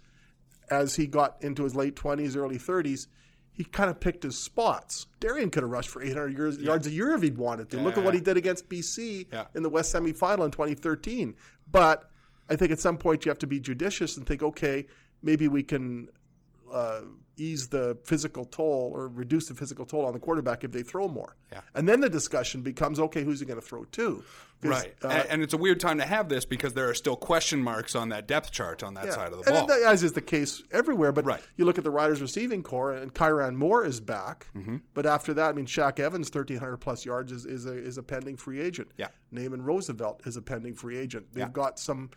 as 0.70 0.96
he 0.96 1.06
got 1.06 1.37
into 1.43 1.64
his 1.64 1.76
late 1.76 1.94
20s, 1.94 2.34
early 2.34 2.58
30s, 2.58 3.06
he 3.52 3.64
kind 3.64 3.90
of 3.90 4.00
picked 4.00 4.23
his 4.23 4.38
spots. 4.38 5.08
Darian 5.20 5.50
could 5.50 5.62
have 5.62 5.69
rushed 5.70 5.90
for 5.90 6.02
800 6.02 6.34
years, 6.34 6.56
yards 6.56 6.87
a 6.87 6.90
year 6.90 7.12
if 7.14 7.20
he'd 7.20 7.37
wanted 7.37 7.69
to. 7.69 7.76
Look 7.81 7.99
at 7.99 8.02
what 8.05 8.14
he 8.14 8.20
did 8.20 8.38
against 8.38 8.67
BC 8.67 9.26
Yeah. 9.31 9.44
in 9.55 9.62
the 9.62 9.69
West 9.69 9.94
semifinal 9.94 10.46
in 10.46 10.50
2013. 10.52 11.34
But 11.70 12.08
I 12.49 12.56
think 12.56 12.73
at 12.73 12.81
some 12.81 12.96
point 12.96 13.26
you 13.26 13.31
have 13.31 13.38
to 13.40 13.46
be 13.46 13.60
judicious 13.60 14.17
and 14.17 14.27
think, 14.27 14.43
okay, 14.43 14.86
maybe 15.22 15.48
we 15.48 15.62
can 15.62 16.08
uh, 16.72 17.03
ease 17.36 17.69
the 17.69 17.96
physical 18.05 18.44
toll 18.44 18.91
or 18.94 19.08
reduce 19.08 19.48
the 19.48 19.55
physical 19.55 19.84
toll 19.86 20.05
on 20.05 20.12
the 20.12 20.19
quarterback 20.19 20.65
if 20.65 20.72
they 20.72 20.82
throw 20.82 21.08
more. 21.08 21.36
Yeah. 21.51 21.60
And 21.74 21.89
then 21.89 22.01
the 22.01 22.10
discussion 22.10 22.62
becomes, 22.62 23.01
okay, 23.01 23.24
who's 23.24 23.41
he 23.41 23.46
going 23.46 23.60
to 23.60 23.67
throw 23.67 23.84
to? 23.84 24.22
Right. 24.65 24.94
uh, 25.03 25.08
and, 25.08 25.29
and 25.31 25.43
it's 25.43 25.55
a 25.55 25.56
weird 25.56 25.81
time 25.81 25.98
to 25.98 26.05
have 26.05 26.29
this 26.29 26.44
because 26.44 26.72
there 26.74 26.89
are 26.89 26.94
still 26.94 27.17
question 27.17 27.60
marks 27.60 27.96
on 27.96 28.10
that 28.10 28.29
depth 28.29 28.53
chart 28.53 28.84
on 28.84 28.94
that 28.94 29.06
Yeah. 29.06 29.10
side 29.12 29.32
of 29.32 29.44
the 29.44 29.51
And 29.51 29.56
ball. 29.56 29.67
that- 29.67 29.82
as 29.82 30.05
is 30.05 30.12
the 30.12 30.20
case 30.20 30.62
everywhere. 30.70 31.10
But 31.10 31.24
Right. 31.24 31.43
you 31.56 31.65
look 31.65 31.79
at 31.79 31.84
the 31.84 31.91
Riders 31.91 32.20
receiving 32.22 32.62
core, 32.62 32.93
and 32.93 33.12
Kyran 33.12 33.56
Moore 33.56 33.84
is 33.84 33.98
back. 33.98 34.46
Mm-hmm. 34.55 34.77
But 34.94 35.05
after 35.06 35.34
that, 35.34 35.48
I 35.48 35.53
mean, 35.53 35.67
Shaq 35.67 35.98
Evans, 35.98 36.29
thirteen 36.29 36.58
hundred 36.58 36.77
plus 36.77 37.05
yards, 37.05 37.32
is, 37.32 37.44
is 37.44 37.67
a 37.67 37.72
is 37.77 37.98
a 37.98 38.03
pending 38.05 38.36
free 38.36 38.60
agent. 38.60 38.93
Yeah. 38.96 39.08
Naaman 39.32 39.62
Roosevelt 39.62 40.20
is 40.27 40.36
a 40.36 40.43
pending 40.43 40.74
free 40.77 40.96
agent. 40.96 41.27
They've 41.32 41.43
Yeah. 41.43 41.48
got 41.53 41.81
some. 41.81 42.10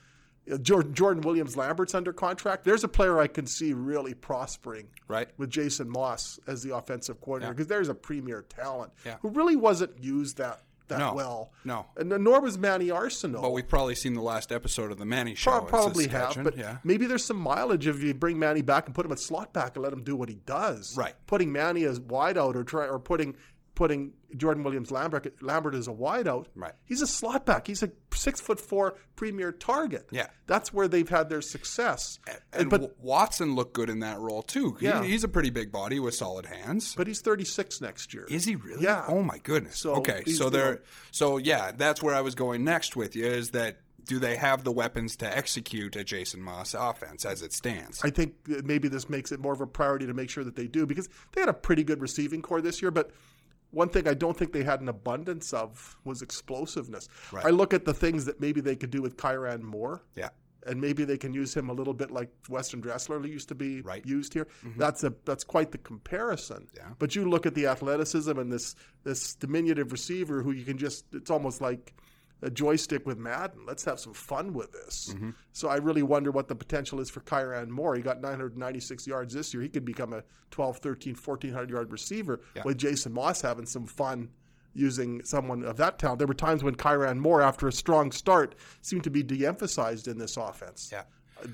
Jordan, 0.61 0.93
Jordan 0.93 1.21
Williams 1.23 1.57
Lambert's 1.57 1.95
under 1.95 2.13
contract. 2.13 2.63
There's 2.65 2.83
a 2.83 2.87
player 2.87 3.19
I 3.19 3.27
can 3.27 3.47
see 3.47 3.73
really 3.73 4.13
prospering 4.13 4.87
right. 5.07 5.27
with 5.37 5.49
Jason 5.49 5.89
Maas 5.89 6.39
as 6.47 6.61
the 6.61 6.75
offensive 6.75 7.19
coordinator 7.21 7.51
Yeah. 7.51 7.53
because 7.55 7.67
there's 7.67 7.89
a 7.89 7.95
premier 7.95 8.43
talent 8.47 8.91
Yeah. 9.05 9.15
who 9.21 9.29
really 9.29 9.55
wasn't 9.55 10.01
used 10.03 10.37
that 10.37 10.61
that 10.87 10.99
No. 10.99 11.13
well. 11.15 11.51
No. 11.63 11.87
and 11.97 12.09
nor 12.23 12.39
was 12.41 12.59
Manny 12.59 12.89
Arceneaux. 12.89 13.41
But 13.41 13.53
we've 13.53 13.67
probably 13.67 13.95
seen 13.95 14.13
the 14.13 14.21
last 14.21 14.51
episode 14.51 14.91
of 14.91 14.99
the 14.99 15.05
Manny 15.05 15.33
show. 15.33 15.49
Pro- 15.49 15.61
probably 15.65 16.07
have, 16.09 16.37
but 16.43 16.55
yeah. 16.55 16.77
maybe 16.83 17.07
there's 17.07 17.23
some 17.25 17.37
mileage 17.37 17.87
if 17.87 18.03
you 18.03 18.13
bring 18.13 18.37
Manny 18.37 18.61
back 18.61 18.85
and 18.85 18.93
put 18.93 19.03
him 19.03 19.11
at 19.11 19.17
slot 19.17 19.51
back 19.51 19.75
and 19.75 19.83
let 19.83 19.91
him 19.91 20.03
do 20.03 20.15
what 20.15 20.29
he 20.29 20.35
does. 20.45 20.95
Right. 20.95 21.15
Putting 21.25 21.51
Manny 21.51 21.85
as 21.85 21.99
wide 21.99 22.37
out 22.37 22.55
or 22.55 22.63
try 22.63 22.87
or 22.87 22.99
putting 22.99 23.35
putting 23.73 24.13
Jordan 24.35 24.63
Williams 24.63 24.91
Lambert 24.91 25.41
Lambert 25.41 25.75
as 25.75 25.87
a 25.87 25.91
wideout. 25.91 26.45
Right. 26.55 26.73
He's 26.85 27.01
a 27.01 27.07
slot 27.07 27.45
back. 27.45 27.67
He's 27.67 27.83
a 27.83 27.91
six 28.13 28.39
foot 28.41 28.59
four 28.59 28.95
premier 29.15 29.51
target. 29.51 30.07
Yeah. 30.11 30.27
That's 30.47 30.73
where 30.73 30.87
they've 30.87 31.07
had 31.07 31.29
their 31.29 31.41
success. 31.41 32.19
And 32.53 32.69
but 32.69 32.81
W- 32.81 32.93
Watson 33.01 33.55
looked 33.55 33.73
good 33.73 33.89
in 33.89 33.99
that 33.99 34.19
role 34.19 34.41
too. 34.41 34.73
He- 34.79 34.85
Yeah. 34.85 35.03
he's 35.03 35.23
a 35.23 35.27
pretty 35.27 35.49
big 35.49 35.71
body 35.71 35.99
with 35.99 36.15
solid 36.15 36.45
hands. 36.45 36.95
but 36.95 37.07
he's 37.07 37.21
36 37.21 37.81
next 37.81 38.13
year. 38.13 38.25
Is 38.29 38.45
he 38.45 38.55
really? 38.55 38.83
Yeah. 38.83 39.05
Oh 39.07 39.21
my 39.21 39.37
goodness. 39.39 39.77
So 39.77 39.95
okay. 39.95 40.23
So 40.25 40.45
you 40.45 40.49
they're 40.49 40.81
so 41.11 41.37
yeah, 41.37 41.71
that's 41.71 42.01
where 42.03 42.15
I 42.15 42.21
was 42.21 42.35
going 42.35 42.63
next 42.63 42.95
with 42.95 43.15
you 43.15 43.25
is 43.25 43.51
that 43.51 43.77
do 44.07 44.19
they 44.19 44.35
have 44.35 44.63
the 44.63 44.71
weapons 44.71 45.15
to 45.15 45.37
execute 45.37 45.95
a 45.95 46.03
Jason 46.03 46.39
Maas 46.39 46.75
offense 46.75 47.25
as 47.25 47.41
it 47.41 47.51
stands? 47.53 48.01
I 48.03 48.11
think 48.11 48.35
maybe 48.63 48.87
this 48.87 49.09
makes 49.09 49.31
it 49.31 49.39
more 49.39 49.51
of 49.53 49.61
a 49.61 49.65
priority 49.67 50.05
to 50.05 50.13
make 50.13 50.29
sure 50.29 50.43
that 50.43 50.55
they 50.55 50.67
do 50.67 50.85
because 50.85 51.09
they 51.33 51.41
had 51.41 51.49
a 51.49 51.53
pretty 51.53 51.83
good 51.83 51.99
receiving 52.01 52.43
core 52.43 52.61
this 52.61 52.83
year, 52.83 52.91
but 52.91 53.09
one 53.75 53.89
thing 53.89 54.07
I 54.07 54.13
don't 54.13 54.37
think 54.37 54.53
they 54.53 54.63
had 54.63 54.79
an 54.81 54.89
abundance 54.89 55.53
of 55.53 55.97
was 56.05 56.21
explosiveness. 56.21 57.09
Right. 57.31 57.45
I 57.45 57.49
look 57.49 57.73
at 57.73 57.83
the 57.85 57.93
things 57.93 58.25
that 58.25 58.39
maybe 58.39 58.61
they 58.61 58.75
could 58.75 58.89
do 58.89 59.01
with 59.01 59.17
Kyran 59.17 59.61
Moore 59.61 60.01
yeah. 60.15 60.29
and 60.65 60.79
maybe 60.79 61.03
they 61.05 61.17
can 61.17 61.33
use 61.33 61.53
him 61.55 61.69
a 61.69 61.73
little 61.73 61.93
bit 61.93 62.09
like 62.09 62.29
Weston 62.49 62.81
Dressler 62.81 63.25
used 63.27 63.49
to 63.49 63.55
be 63.55 63.81
Right. 63.81 64.05
used 64.05 64.33
here. 64.33 64.47
Mm-hmm. 64.65 64.79
That's 64.79 65.03
a 65.03 65.13
that's 65.25 65.43
quite 65.43 65.71
the 65.71 65.77
comparison. 65.79 66.67
Yeah. 66.75 66.89
But 66.99 67.15
you 67.15 67.29
look 67.29 67.45
at 67.45 67.53
the 67.53 67.67
athleticism 67.67 68.37
and 68.39 68.51
this 68.51 68.75
this 69.03 69.35
diminutive 69.35 69.91
receiver 69.91 70.41
who 70.41 70.51
you 70.51 70.63
can 70.63 70.77
just 70.77 71.05
it's 71.13 71.29
almost 71.29 71.59
like 71.61 71.93
a 72.45 72.49
joystick 72.51 73.05
with 73.07 73.17
Madden. 73.17 73.65
Let's 73.65 73.83
have 73.85 73.99
some 73.99 74.13
fun 74.13 74.53
with 74.53 74.71
this. 74.71 75.13
Mm-hmm. 75.13 75.31
So 75.51 75.67
I 75.67 75.77
really 75.77 76.03
wonder 76.03 76.29
what 76.31 76.47
the 76.47 76.55
potential 76.55 76.99
is 76.99 77.09
for 77.09 77.21
Kyran 77.21 77.69
Moore. 77.69 77.95
He 77.95 78.01
got 78.03 78.21
996 78.21 79.07
yards 79.07 79.33
this 79.33 79.53
year. 79.53 79.63
He 79.63 79.69
could 79.69 79.83
become 79.83 80.13
a 80.13 80.23
12, 80.51 80.77
13, 80.77 81.15
1400 81.15 81.69
yard 81.71 81.91
receiver 81.91 82.41
Yeah. 82.55 82.61
with 82.63 82.77
Jason 82.77 83.13
Maas 83.13 83.41
having 83.41 83.65
some 83.65 83.87
fun 83.87 84.29
using 84.75 85.23
someone 85.23 85.63
of 85.63 85.77
that 85.77 85.97
talent. 85.97 86.19
There 86.19 86.27
were 86.27 86.33
times 86.35 86.63
when 86.63 86.75
Kyran 86.75 87.17
Moore, 87.17 87.41
after 87.41 87.67
a 87.67 87.71
strong 87.71 88.11
start, 88.11 88.55
seemed 88.81 89.03
to 89.05 89.09
be 89.09 89.23
de-emphasized 89.23 90.07
in 90.07 90.17
this 90.19 90.37
offense. 90.37 90.89
Yeah. 90.91 91.03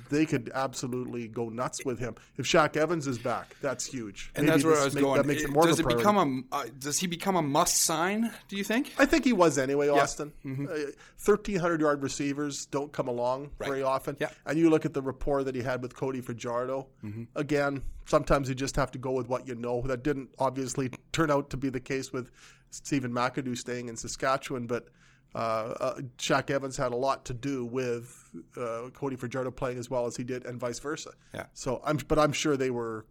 They 0.10 0.26
could 0.26 0.52
absolutely 0.54 1.28
go 1.28 1.50
nuts 1.50 1.84
with 1.84 2.00
him. 2.00 2.16
If 2.38 2.46
Shaq 2.46 2.78
Evans 2.78 3.08
is 3.08 3.18
back, 3.18 3.56
that's 3.62 3.86
huge. 3.86 4.32
And 4.36 4.46
Maybe 4.46 4.52
that's 4.58 4.64
where 4.66 4.80
I 4.80 4.86
was 4.86 4.94
make- 4.96 5.04
going. 5.04 5.18
That 5.18 5.26
makes 5.28 5.42
it 5.42 5.46
It- 5.50 5.52
more 5.52 5.66
does 5.66 5.80
it 5.80 5.84
priority. 5.84 6.04
become 6.04 6.46
a? 6.52 6.56
Uh, 6.56 6.66
does 6.80 7.00
he 7.00 7.08
become 7.08 7.36
a 7.36 7.42
must 7.42 7.78
sign? 7.78 8.32
Do 8.48 8.56
you 8.56 8.64
think? 8.64 8.94
I 9.00 9.06
think 9.06 9.26
he 9.26 9.34
was 9.34 9.58
anyway, 9.58 9.90
Austin. 9.90 10.32
Mm-hmm. 10.46 10.68
Uh, 10.68 10.92
1,300 11.24 11.82
yard 11.82 12.02
receivers 12.04 12.66
don't 12.68 12.92
come 12.94 13.08
along 13.08 13.52
very 13.60 13.84
often. 13.84 14.16
Yeah. 14.20 14.28
Mm-hmm. 14.28 14.50
And 14.50 14.60
you 14.60 14.70
look 14.70 14.86
at 14.86 14.94
the 14.94 15.02
rapport 15.02 15.44
that 15.44 15.56
he 15.56 15.62
had 15.62 15.82
with 15.82 15.96
Cody 15.96 16.22
Fajardo. 16.22 16.88
Again, 17.36 17.82
sometimes 18.06 18.50
you 18.50 18.56
just 18.56 18.76
have 18.76 18.92
to 18.92 18.98
go 19.00 19.12
with 19.12 19.28
what 19.28 19.48
you 19.48 19.56
know. 19.56 19.82
That 19.82 20.04
didn't 20.04 20.30
obviously 20.40 20.92
turn 21.12 21.32
out 21.32 21.50
to 21.50 21.58
be 21.58 21.70
the 21.70 21.80
case 21.80 22.14
with 22.14 22.30
Stephen 22.70 23.12
McAdoo 23.12 23.58
staying 23.58 23.90
in 23.90 23.98
Saskatchewan, 23.98 24.68
but 24.68 24.88
uh, 25.34 25.38
uh, 25.38 25.96
Shaq 26.18 26.50
Evans 26.50 26.76
had 26.78 26.92
a 26.92 26.96
lot 26.96 27.26
to 27.26 27.34
do 27.34 27.66
with 27.66 28.30
uh, 28.58 28.90
Cody 28.94 29.16
Fajardo 29.16 29.52
playing 29.52 29.78
as 29.78 29.90
well 29.90 30.06
as 30.06 30.16
he 30.18 30.24
did, 30.24 30.46
and 30.46 30.60
vice 30.60 30.80
versa. 30.80 31.12
Yeah. 31.34 31.46
So 31.54 31.82
I'm, 31.86 31.98
but 32.08 32.20
I'm 32.20 32.34
sure 32.34 32.58
they 32.58 32.70
were 32.72 33.06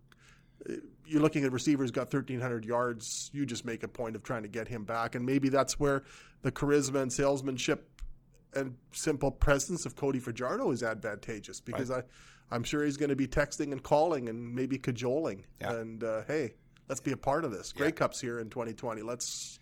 you're 1.07 1.23
looking 1.23 1.45
at 1.45 1.53
receivers 1.53 1.91
got 1.91 2.13
1300 2.13 2.65
yards 2.67 3.31
you 3.33 3.47
just 3.47 3.65
make 3.65 3.83
a 3.83 3.89
point 3.89 4.15
of 4.15 4.23
trying 4.23 4.43
to 4.43 4.49
get 4.49 4.69
him 4.69 4.85
back 4.85 5.15
and 5.15 5.25
maybe 5.25 5.49
that's 5.49 5.81
where 5.81 6.05
the 6.43 6.53
charisma 6.53 7.01
and 7.01 7.11
salesmanship 7.11 7.89
and 8.55 8.77
simple 8.93 9.31
presence 9.31 9.87
of 9.87 9.97
Cody 9.97 10.19
Fajardo 10.19 10.71
is 10.71 10.83
advantageous 10.83 11.61
because 11.63 11.91
I 11.91 12.03
I'm 12.51 12.63
sure 12.63 12.85
he's 12.85 12.99
going 12.99 13.09
to 13.09 13.17
be 13.17 13.27
texting 13.27 13.73
and 13.73 13.83
calling 13.83 14.29
and 14.29 14.55
maybe 14.55 14.77
cajoling 14.77 15.47
Yeah. 15.63 15.73
and 15.73 16.05
uh, 16.05 16.23
hey 16.27 16.53
let's 16.91 17.01
be 17.01 17.13
a 17.13 17.17
part 17.17 17.47
of 17.47 17.53
this 17.53 17.73
Grey 17.73 17.93
Cup's 17.93 18.21
here 18.21 18.39
in 18.39 18.51
2020 18.51 19.01
let's 19.01 19.59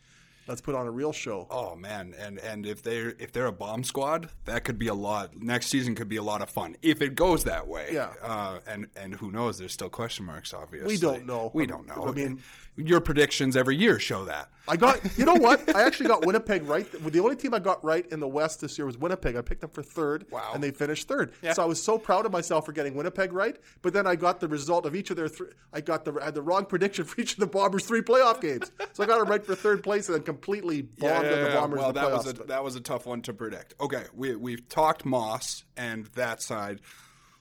let's 0.49 0.61
put 0.61 0.75
on 0.75 0.87
a 0.87 0.90
real 0.90 1.12
show 1.12 1.47
Oh 1.50 1.76
man, 1.76 2.14
and 2.19 2.38
and 2.38 2.67
if 2.67 2.83
they're 2.83 3.14
if 3.19 3.33
they're 3.33 3.47
a 3.47 3.52
bomb 3.52 3.85
squad, 3.85 4.31
that 4.47 4.64
could 4.64 4.78
be 4.78 4.88
a 4.88 4.95
lot. 4.95 5.37
Next 5.40 5.67
season 5.69 5.95
could 5.95 6.09
be 6.09 6.17
a 6.17 6.23
lot 6.23 6.43
of 6.43 6.50
fun 6.50 6.76
if 6.83 7.00
it 7.02 7.14
goes 7.14 7.45
that 7.45 7.69
way. 7.69 7.90
Yeah. 7.93 8.12
Uh, 8.23 8.59
and 8.67 8.88
and 8.97 9.14
who 9.14 9.31
knows? 9.31 9.59
There's 9.59 9.73
still 9.73 9.88
question 9.90 10.25
marks. 10.26 10.52
Obviously, 10.55 10.88
We 10.95 10.99
don't 10.99 11.26
know. 11.26 11.50
We 11.55 11.67
don't 11.67 11.87
know. 11.87 12.07
I 12.09 12.12
mean- 12.12 12.43
your 12.81 13.00
predictions 13.00 13.57
every 13.57 13.75
year 13.75 13.99
show 13.99 14.25
that. 14.26 14.50
I 14.69 14.76
got, 14.76 15.00
you 15.19 15.25
know 15.25 15.35
what? 15.35 15.75
I 15.75 15.83
actually 15.83 16.07
got 16.11 16.25
Winnipeg 16.25 16.62
right. 16.62 16.87
The 17.12 17.19
only 17.19 17.35
team 17.35 17.52
I 17.52 17.59
got 17.59 17.83
right 17.83 18.07
in 18.12 18.21
the 18.21 18.28
West 18.28 18.61
this 18.61 18.78
year 18.78 18.87
was 18.87 18.97
Winnipeg. 18.97 19.35
I 19.35 19.40
picked 19.43 19.62
them 19.62 19.71
for 19.71 19.83
third, 19.83 20.26
Wow. 20.31 20.52
and 20.55 20.62
they 20.62 20.71
finished 20.71 21.09
third. 21.09 21.33
Yeah. 21.43 21.55
So 21.55 21.62
I 21.64 21.67
was 21.67 21.83
so 21.83 21.99
proud 21.99 22.25
of 22.25 22.31
myself 22.31 22.67
for 22.67 22.71
getting 22.71 22.95
Winnipeg 22.95 23.33
right. 23.33 23.57
But 23.83 23.95
then 23.95 24.07
I 24.07 24.14
got 24.14 24.38
the 24.38 24.47
result 24.47 24.87
of 24.87 24.95
each 24.95 25.11
of 25.11 25.17
their 25.17 25.26
three. 25.26 25.49
I 25.73 25.81
got 25.81 26.05
the 26.05 26.17
I 26.23 26.26
had 26.26 26.35
the 26.37 26.43
wrong 26.43 26.67
prediction 26.67 27.05
for 27.05 27.21
each 27.21 27.33
of 27.33 27.40
the 27.40 27.49
Bombers' 27.49 27.85
three 27.85 28.00
playoff 28.02 28.40
games. 28.40 28.71
So 28.93 29.02
I 29.02 29.07
got 29.09 29.21
it 29.21 29.25
right 29.28 29.45
for 29.45 29.57
third 29.57 29.83
place, 29.83 30.09
and 30.09 30.14
then 30.17 30.23
completely 30.38 30.83
bombed 30.83 31.26
on 31.26 31.42
the 31.45 31.50
Bombers 31.52 31.78
well, 31.78 31.92
the 31.92 32.00
that 32.00 32.09
playoffs. 32.09 32.25
was 32.25 32.26
a 32.26 32.45
that 32.45 32.64
was 32.64 32.76
a 32.76 32.80
tough 32.80 33.07
one 33.07 33.23
to 33.23 33.33
predict. 33.33 33.75
Okay, 33.80 34.04
we 34.14 34.37
we've 34.37 34.68
talked 34.68 35.04
Maas 35.04 35.64
and 35.76 36.07
that 36.14 36.42
side. 36.42 36.80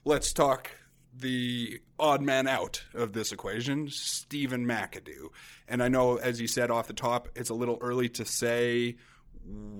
Let's 0.04 0.32
talk 0.32 0.70
the 1.14 1.80
odd 1.98 2.22
man 2.22 2.46
out 2.46 2.84
of 2.94 3.12
this 3.12 3.32
equation, 3.32 3.88
Stephen 3.90 4.66
McAdoo. 4.66 5.28
And 5.66 5.82
I 5.82 5.88
know, 5.88 6.16
as 6.16 6.40
you 6.40 6.46
said 6.46 6.70
off 6.70 6.86
the 6.86 6.92
top, 6.92 7.28
it's 7.34 7.50
a 7.50 7.54
little 7.54 7.78
early 7.80 8.08
to 8.10 8.24
say 8.24 8.96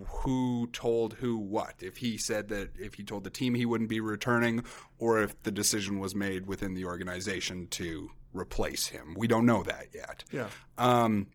who 0.07 0.69
told 0.73 1.15
who 1.15 1.37
what. 1.37 1.75
If 1.81 1.99
he 1.99 2.19
said 2.19 2.49
that, 2.49 2.71
if 2.79 2.95
he 2.95 3.05
told 3.05 3.25
the 3.25 3.31
team 3.31 3.55
he 3.55 3.67
wouldn't 3.67 3.91
be 3.91 4.01
returning, 4.01 4.65
or 4.99 5.23
if 5.23 5.41
the 5.43 5.51
decision 5.51 5.99
was 6.01 6.15
made 6.15 6.47
within 6.47 6.75
the 6.75 6.85
organization 6.87 7.69
to 7.69 8.11
replace 8.33 8.87
him. 8.87 9.15
We 9.17 9.27
don't 9.27 9.47
know 9.47 9.63
that 9.63 9.89
yet. 9.95 10.25
yeah. 10.33 10.49
Um, 10.77 11.29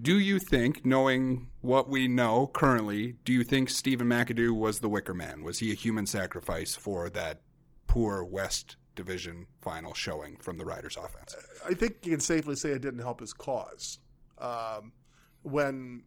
do 0.00 0.18
you 0.18 0.38
think, 0.38 0.86
knowing 0.86 1.48
what 1.60 1.88
we 1.88 2.06
know 2.06 2.46
currently, 2.46 3.16
do 3.24 3.32
you 3.32 3.42
think 3.42 3.68
Stephen 3.68 4.06
McAdoo 4.06 4.52
was 4.52 4.80
the 4.80 4.88
Wicker 4.88 5.14
Man? 5.14 5.42
Was 5.42 5.58
he 5.58 5.72
a 5.72 5.74
human 5.74 6.06
sacrifice 6.06 6.76
for 6.76 7.10
that 7.10 7.42
poor 7.86 8.22
West 8.22 8.76
Division 8.94 9.46
final 9.60 9.94
showing 9.94 10.36
from 10.36 10.56
the 10.56 10.64
Riders' 10.64 10.96
offense? 10.96 11.34
I 11.66 11.74
think 11.74 11.96
you 12.04 12.12
can 12.12 12.20
safely 12.20 12.54
say 12.54 12.70
it 12.70 12.82
didn't 12.82 13.00
help 13.00 13.20
his 13.20 13.32
cause. 13.32 13.98
Um, 14.38 14.92
when 15.42 16.04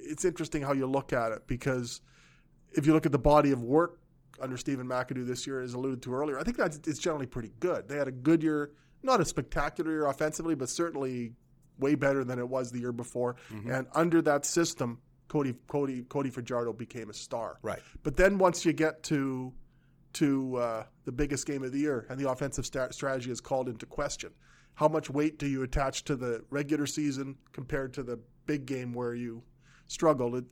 it's 0.00 0.24
interesting 0.24 0.62
how 0.62 0.72
you 0.72 0.86
look 0.86 1.12
at 1.12 1.32
it 1.32 1.46
because 1.46 2.00
if 2.72 2.86
you 2.86 2.92
look 2.92 3.06
at 3.06 3.12
the 3.12 3.18
body 3.18 3.50
of 3.50 3.62
work 3.62 4.00
under 4.40 4.56
Stephen 4.56 4.86
McAdoo 4.86 5.26
this 5.26 5.46
year, 5.46 5.60
as 5.60 5.72
alluded 5.74 6.02
to 6.02 6.14
earlier, 6.14 6.38
I 6.38 6.42
think 6.42 6.58
that's 6.58 6.76
it's 6.86 6.98
generally 6.98 7.26
pretty 7.26 7.52
good. 7.60 7.88
They 7.88 7.96
had 7.96 8.08
a 8.08 8.12
good 8.12 8.42
year, 8.42 8.72
not 9.02 9.20
a 9.20 9.24
spectacular 9.24 9.90
year 9.90 10.06
offensively, 10.06 10.54
but 10.54 10.68
certainly 10.68 11.32
way 11.78 11.94
better 11.94 12.24
than 12.24 12.38
it 12.38 12.48
was 12.48 12.70
the 12.70 12.80
year 12.80 12.92
before. 12.92 13.36
And 13.68 13.86
under 13.94 14.22
that 14.22 14.44
system, 14.44 15.00
Cody 15.28 15.54
Cody 15.68 16.02
Cody 16.08 16.30
Fajardo 16.30 16.72
became 16.72 17.10
a 17.10 17.14
star. 17.14 17.58
Right. 17.62 17.80
But 18.02 18.16
then 18.16 18.38
once 18.38 18.64
you 18.64 18.72
get 18.72 19.02
to 19.04 19.52
to 20.14 20.56
uh, 20.56 20.84
the 21.04 21.12
biggest 21.12 21.46
game 21.46 21.62
of 21.62 21.72
the 21.72 21.78
year 21.78 22.06
and 22.08 22.18
the 22.18 22.28
offensive 22.30 22.64
sta- 22.64 22.90
strategy 22.90 23.30
is 23.30 23.40
called 23.40 23.68
into 23.68 23.86
question, 23.86 24.30
how 24.74 24.88
much 24.88 25.10
weight 25.10 25.38
do 25.38 25.46
you 25.46 25.62
attach 25.62 26.04
to 26.04 26.16
the 26.16 26.42
regular 26.50 26.86
season 26.86 27.36
compared 27.52 27.92
to 27.94 28.02
the 28.02 28.18
big 28.46 28.64
game 28.64 28.92
where 28.92 29.14
you 29.14 29.42
struggled? 29.86 30.34
It, 30.36 30.44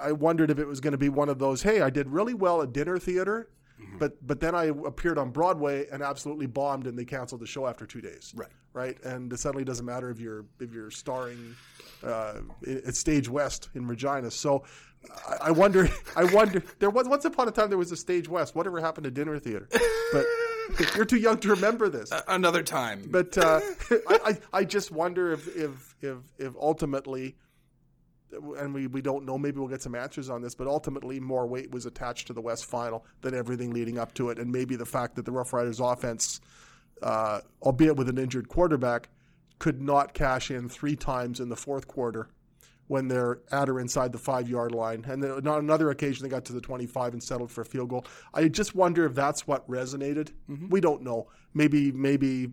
I 0.00 0.12
wondered 0.12 0.50
if 0.50 0.58
it 0.58 0.66
was 0.66 0.80
going 0.80 0.92
to 0.92 0.98
be 0.98 1.08
one 1.08 1.28
of 1.28 1.38
those, 1.38 1.62
hey, 1.62 1.80
I 1.80 1.90
did 1.90 2.08
really 2.08 2.34
well 2.34 2.62
at 2.62 2.72
dinner 2.72 2.98
theater, 2.98 3.50
but 3.98 4.24
but 4.26 4.40
then 4.40 4.54
I 4.54 4.64
appeared 4.64 5.18
on 5.18 5.30
Broadway 5.30 5.86
and 5.90 6.02
absolutely 6.02 6.46
bombed, 6.46 6.86
and 6.86 6.98
they 6.98 7.04
canceled 7.04 7.40
the 7.40 7.46
show 7.46 7.66
after 7.66 7.86
two 7.86 8.00
days. 8.00 8.32
Right. 8.36 8.50
Right, 8.72 9.00
and 9.04 9.32
it 9.32 9.38
suddenly 9.38 9.64
doesn't 9.64 9.86
matter 9.86 10.10
if 10.10 10.18
you're 10.18 10.44
if 10.58 10.72
you're 10.72 10.90
starring 10.90 11.54
uh, 12.02 12.40
at 12.66 12.96
Stage 12.96 13.28
West 13.28 13.68
in 13.74 13.86
Regina. 13.86 14.32
So 14.32 14.64
I, 15.28 15.36
I 15.42 15.50
wonder, 15.52 15.88
I 16.16 16.24
wonder. 16.24 16.62
There 16.78 16.90
was 16.90 17.08
once 17.08 17.24
upon 17.24 17.48
a 17.48 17.52
time 17.52 17.68
there 17.68 17.78
was 17.78 17.92
a 17.92 17.96
Stage 17.96 18.28
West. 18.28 18.54
Whatever 18.54 18.80
happened 18.80 19.04
to 19.04 19.10
dinner 19.10 19.38
theater? 19.38 19.68
But 20.12 20.26
you're 20.96 21.04
too 21.04 21.18
young 21.18 21.38
to 21.38 21.48
remember 21.48 21.88
this. 21.88 22.12
Another 22.28 22.62
time. 22.62 23.06
But 23.10 23.36
uh, 23.38 23.60
I, 23.90 24.18
I, 24.24 24.38
I 24.52 24.64
just 24.64 24.90
wonder 24.90 25.32
if, 25.32 25.46
if, 25.56 25.94
if, 26.00 26.18
if 26.38 26.54
ultimately, 26.56 27.36
and 28.58 28.74
we, 28.74 28.86
we 28.86 29.00
don't 29.00 29.24
know, 29.24 29.38
maybe 29.38 29.58
we'll 29.58 29.68
get 29.68 29.82
some 29.82 29.94
answers 29.94 30.30
on 30.30 30.42
this, 30.42 30.54
but 30.54 30.66
ultimately 30.66 31.20
more 31.20 31.46
weight 31.46 31.70
was 31.70 31.86
attached 31.86 32.26
to 32.28 32.32
the 32.32 32.40
West 32.40 32.66
Final 32.66 33.04
than 33.22 33.34
everything 33.34 33.72
leading 33.72 33.98
up 33.98 34.14
to 34.14 34.30
it. 34.30 34.38
And 34.38 34.50
maybe 34.50 34.76
the 34.76 34.86
fact 34.86 35.16
that 35.16 35.24
the 35.24 35.32
Rough 35.32 35.52
Riders 35.52 35.80
offense, 35.80 36.40
uh, 37.02 37.40
albeit 37.62 37.96
with 37.96 38.08
an 38.08 38.18
injured 38.18 38.48
quarterback, 38.48 39.08
could 39.58 39.80
not 39.80 40.14
cash 40.14 40.50
in 40.50 40.68
three 40.68 40.96
times 40.96 41.40
in 41.40 41.48
the 41.48 41.56
fourth 41.56 41.86
quarter 41.86 42.28
when 42.86 43.08
they're 43.08 43.40
at 43.50 43.68
or 43.68 43.80
inside 43.80 44.12
the 44.12 44.18
five 44.18 44.48
yard 44.48 44.72
line. 44.72 45.04
And 45.08 45.22
then 45.22 45.30
on 45.48 45.58
another 45.60 45.90
occasion, 45.90 46.22
they 46.22 46.28
got 46.28 46.44
to 46.46 46.52
the 46.52 46.60
25 46.60 47.14
and 47.14 47.22
settled 47.22 47.50
for 47.50 47.62
a 47.62 47.64
field 47.64 47.88
goal. 47.88 48.04
I 48.32 48.48
just 48.48 48.74
wonder 48.74 49.06
if 49.06 49.14
that's 49.14 49.46
what 49.46 49.66
resonated. 49.68 50.32
We 50.68 50.80
don't 50.80 51.02
know. 51.02 51.28
Maybe, 51.54 51.92
maybe 51.92 52.52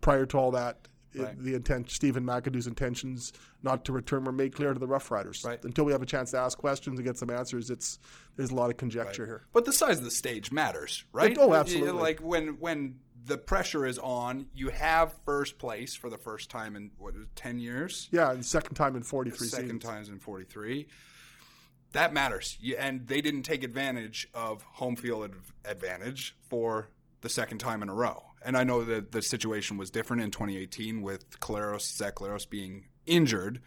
prior 0.00 0.26
to 0.26 0.38
all 0.38 0.50
that, 0.52 0.88
Right. 1.14 1.38
the 1.38 1.54
intent, 1.54 1.90
Stephen 1.90 2.24
McAdoo's 2.24 2.66
intentions 2.66 3.32
not 3.62 3.84
to 3.84 3.92
return 3.92 4.24
were 4.24 4.32
made 4.32 4.54
clear 4.54 4.72
to 4.72 4.78
the 4.78 4.86
Rough 4.86 5.10
Riders. 5.10 5.44
Right. 5.44 5.62
Until 5.64 5.84
we 5.84 5.92
have 5.92 6.02
a 6.02 6.06
chance 6.06 6.30
to 6.32 6.38
ask 6.38 6.58
questions 6.58 6.98
and 6.98 7.06
get 7.06 7.18
some 7.18 7.30
answers, 7.30 7.70
it's 7.70 7.98
there's 8.36 8.50
a 8.50 8.54
lot 8.54 8.70
of 8.70 8.76
conjecture 8.76 9.26
here. 9.26 9.42
But 9.52 9.64
the 9.64 9.72
size 9.72 9.98
of 9.98 10.04
the 10.04 10.10
stage 10.10 10.52
matters, 10.52 11.04
right? 11.12 11.36
Oh, 11.38 11.54
absolutely. 11.54 12.00
Like 12.00 12.20
when 12.20 12.58
when 12.60 13.00
the 13.24 13.38
pressure 13.38 13.86
is 13.86 13.98
on, 13.98 14.46
you 14.54 14.68
have 14.70 15.14
first 15.24 15.58
place 15.58 15.94
for 15.94 16.10
the 16.10 16.18
first 16.18 16.50
time 16.50 16.76
in 16.76 16.90
what 16.98 17.14
ten 17.34 17.58
years. 17.58 18.08
Yeah, 18.10 18.32
and 18.32 18.44
second 18.44 18.74
time 18.74 18.96
in 18.96 19.02
43 19.02 19.48
second 19.48 19.66
seasons. 19.66 19.84
times 19.84 20.08
in 20.08 20.18
43. 20.18 20.86
That 21.92 22.14
matters. 22.14 22.58
And 22.78 23.06
they 23.06 23.20
didn't 23.20 23.42
take 23.42 23.62
advantage 23.62 24.28
of 24.34 24.62
home 24.62 24.96
field 24.96 25.30
advantage 25.64 26.36
for 26.48 26.88
the 27.20 27.28
second 27.28 27.58
time 27.58 27.82
in 27.82 27.88
a 27.88 27.94
row. 27.94 28.24
And 28.44 28.56
I 28.56 28.64
know 28.64 28.84
that 28.84 29.12
the 29.12 29.22
situation 29.22 29.76
was 29.76 29.90
different 29.90 30.22
in 30.22 30.30
2018 30.30 31.02
with 31.02 31.38
Collaros, 31.40 31.82
Zach 31.96 32.16
Collaros 32.16 32.48
being 32.48 32.86
injured, 33.06 33.60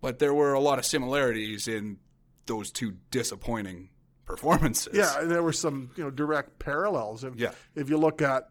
but 0.00 0.18
there 0.18 0.34
were 0.34 0.52
a 0.52 0.60
lot 0.60 0.78
of 0.78 0.84
similarities 0.84 1.68
in 1.68 1.98
those 2.46 2.70
two 2.70 2.96
disappointing 3.10 3.88
performances. 4.26 4.92
Yeah, 4.94 5.20
and 5.20 5.30
there 5.30 5.42
were 5.42 5.52
some 5.52 5.90
you 5.96 6.04
know 6.04 6.10
direct 6.10 6.58
parallels. 6.58 7.24
If, 7.24 7.36
Yeah. 7.36 7.52
if 7.74 7.88
you 7.90 7.96
look 7.98 8.20
at 8.22 8.48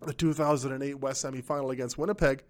the 0.00 0.12
2008 0.12 0.94
West 1.00 1.24
semifinal 1.24 1.72
against 1.72 1.96
Winnipeg, 1.98 2.44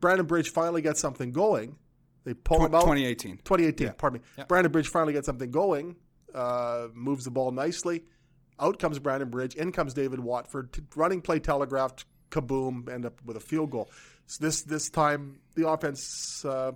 Brandon 0.00 0.26
Bridge 0.26 0.50
finally 0.50 0.82
gets 0.82 1.00
something 1.00 1.32
going. 1.32 1.76
They 2.24 2.34
pull 2.34 2.58
Tw- 2.58 2.66
him 2.66 2.74
out. 2.74 2.80
2018. 2.82 3.38
2018, 3.38 3.92
pardon 3.96 4.20
me. 4.20 4.26
Yeah. 4.36 4.44
Brandon 4.44 4.70
Bridge 4.72 4.88
finally 4.88 5.12
gets 5.12 5.26
something 5.26 5.50
going, 5.50 5.96
uh, 6.34 6.88
moves 6.92 7.24
the 7.24 7.30
ball 7.30 7.50
nicely, 7.52 8.04
Out 8.58 8.78
comes 8.78 8.98
Brandon 8.98 9.28
Bridge. 9.28 9.54
In 9.54 9.72
comes 9.72 9.94
David 9.94 10.20
Watford. 10.20 10.76
Running 10.94 11.20
play 11.20 11.38
telegraphed. 11.38 12.04
Kaboom! 12.30 12.88
End 12.92 13.06
up 13.06 13.20
with 13.24 13.36
a 13.36 13.40
field 13.40 13.70
goal. 13.70 13.90
So 14.26 14.44
this 14.44 14.62
this 14.62 14.90
time 14.90 15.40
the 15.54 15.68
offense. 15.68 16.44
Uh, 16.44 16.72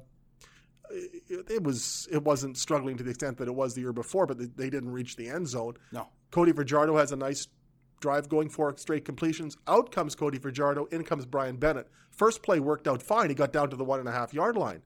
it, 0.91 1.51
it 1.51 1.63
was 1.63 2.09
it 2.11 2.23
wasn't 2.23 2.57
struggling 2.57 2.97
to 2.97 3.05
the 3.05 3.11
extent 3.11 3.39
that 3.39 3.49
it 3.49 3.55
was 3.55 3.75
the 3.75 3.81
year 3.81 3.93
before, 3.93 4.27
but 4.27 4.39
they, 4.39 4.47
they 4.47 4.71
didn't 4.71 4.91
reach 4.91 5.17
the 5.17 5.29
end 5.29 5.49
zone. 5.49 5.75
No. 5.93 6.09
Cody 6.31 6.53
Fajardo 6.53 6.97
has 6.97 7.13
a 7.13 7.17
nice 7.17 7.49
drive 8.01 8.29
going 8.29 8.49
for 8.49 8.75
straight 8.77 9.05
completions. 9.05 9.57
Out 9.67 9.93
comes 9.93 10.15
Cody 10.15 10.39
Fajardo. 10.39 10.87
In 10.87 11.05
comes 11.05 11.27
Brian 11.27 11.57
Bennett. 11.57 11.89
First 12.11 12.43
play 12.43 12.61
worked 12.61 12.89
out 12.89 13.03
fine. 13.03 13.29
He 13.29 13.35
got 13.35 13.53
down 13.53 13.71
to 13.71 13.77
the 13.77 13.85
one 13.85 14.01
and 14.01 14.09
a 14.09 14.13
half 14.13 14.35
yard 14.35 14.57
line. 14.57 14.83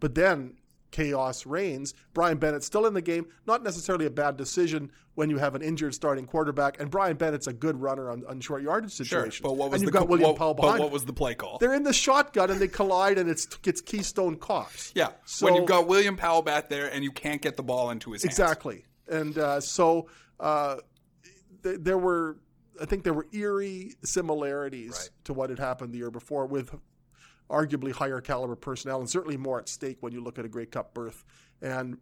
But 0.00 0.14
then 0.14 0.54
chaos 0.90 1.46
reigns. 1.46 1.94
Brian 2.14 2.38
Bennett 2.38 2.64
still 2.64 2.86
in 2.86 2.94
the 2.94 3.02
game. 3.02 3.26
Not 3.46 3.62
necessarily 3.62 4.06
a 4.06 4.10
bad 4.10 4.36
decision 4.36 4.90
when 5.14 5.30
you 5.30 5.38
have 5.38 5.54
an 5.54 5.62
injured 5.62 5.94
starting 5.94 6.26
quarterback. 6.26 6.78
And 6.80 6.90
Brian 6.90 7.16
Bennett's 7.16 7.46
a 7.46 7.52
good 7.52 7.80
runner 7.80 8.10
on, 8.10 8.24
on 8.28 8.40
short 8.40 8.62
yardage 8.62 8.92
situations. 8.92 9.34
Sure, 9.34 9.48
but 9.50 9.56
what 9.56 9.70
was 9.70 9.80
and 9.82 9.88
the 9.88 9.92
got 9.92 10.08
William 10.08 10.30
what, 10.30 10.38
Powell 10.38 10.54
but 10.54 10.78
what 10.78 10.90
was 10.90 11.04
the 11.04 11.12
play 11.12 11.34
call? 11.34 11.58
They're 11.58 11.74
in 11.74 11.82
the 11.84 11.92
shotgun 11.92 12.50
and 12.50 12.60
they 12.60 12.68
collide 12.68 13.18
and 13.18 13.28
it's 13.30 13.46
it's 13.64 13.80
Keystone 13.80 14.36
Cops. 14.36 14.92
Yeah, 14.94 15.08
So- 15.24 15.46
when 15.46 15.54
you've 15.54 15.66
got 15.66 15.86
William 15.86 16.16
Powell 16.16 16.42
back 16.42 16.68
there 16.68 16.92
and 16.92 17.02
you 17.02 17.12
can't 17.12 17.40
get 17.42 17.56
the 17.56 17.62
ball 17.62 17.90
into 17.90 18.12
his 18.12 18.22
hands. 18.22 18.32
Exactly. 18.34 18.84
And 19.08 19.38
uh, 19.38 19.60
so 19.60 20.08
uh, 20.40 20.76
th- 21.62 21.78
there 21.80 21.98
were, 21.98 22.36
I 22.80 22.84
think 22.84 23.04
there 23.04 23.14
were 23.14 23.26
eerie 23.32 23.94
similarities 24.04 24.90
Right. 24.92 25.10
to 25.24 25.32
what 25.32 25.50
had 25.50 25.58
happened 25.58 25.92
the 25.92 25.98
year 25.98 26.10
before 26.10 26.46
with 26.46 26.74
arguably 27.50 27.92
higher 27.92 28.20
caliber 28.20 28.56
personnel 28.56 29.00
and 29.00 29.08
certainly 29.08 29.36
more 29.36 29.58
at 29.58 29.68
stake 29.68 29.98
when 30.00 30.12
you 30.12 30.20
look 30.20 30.38
at 30.38 30.44
a 30.44 30.48
Grey 30.48 30.66
Cup 30.66 30.94
berth. 30.94 31.24
And 31.62 31.98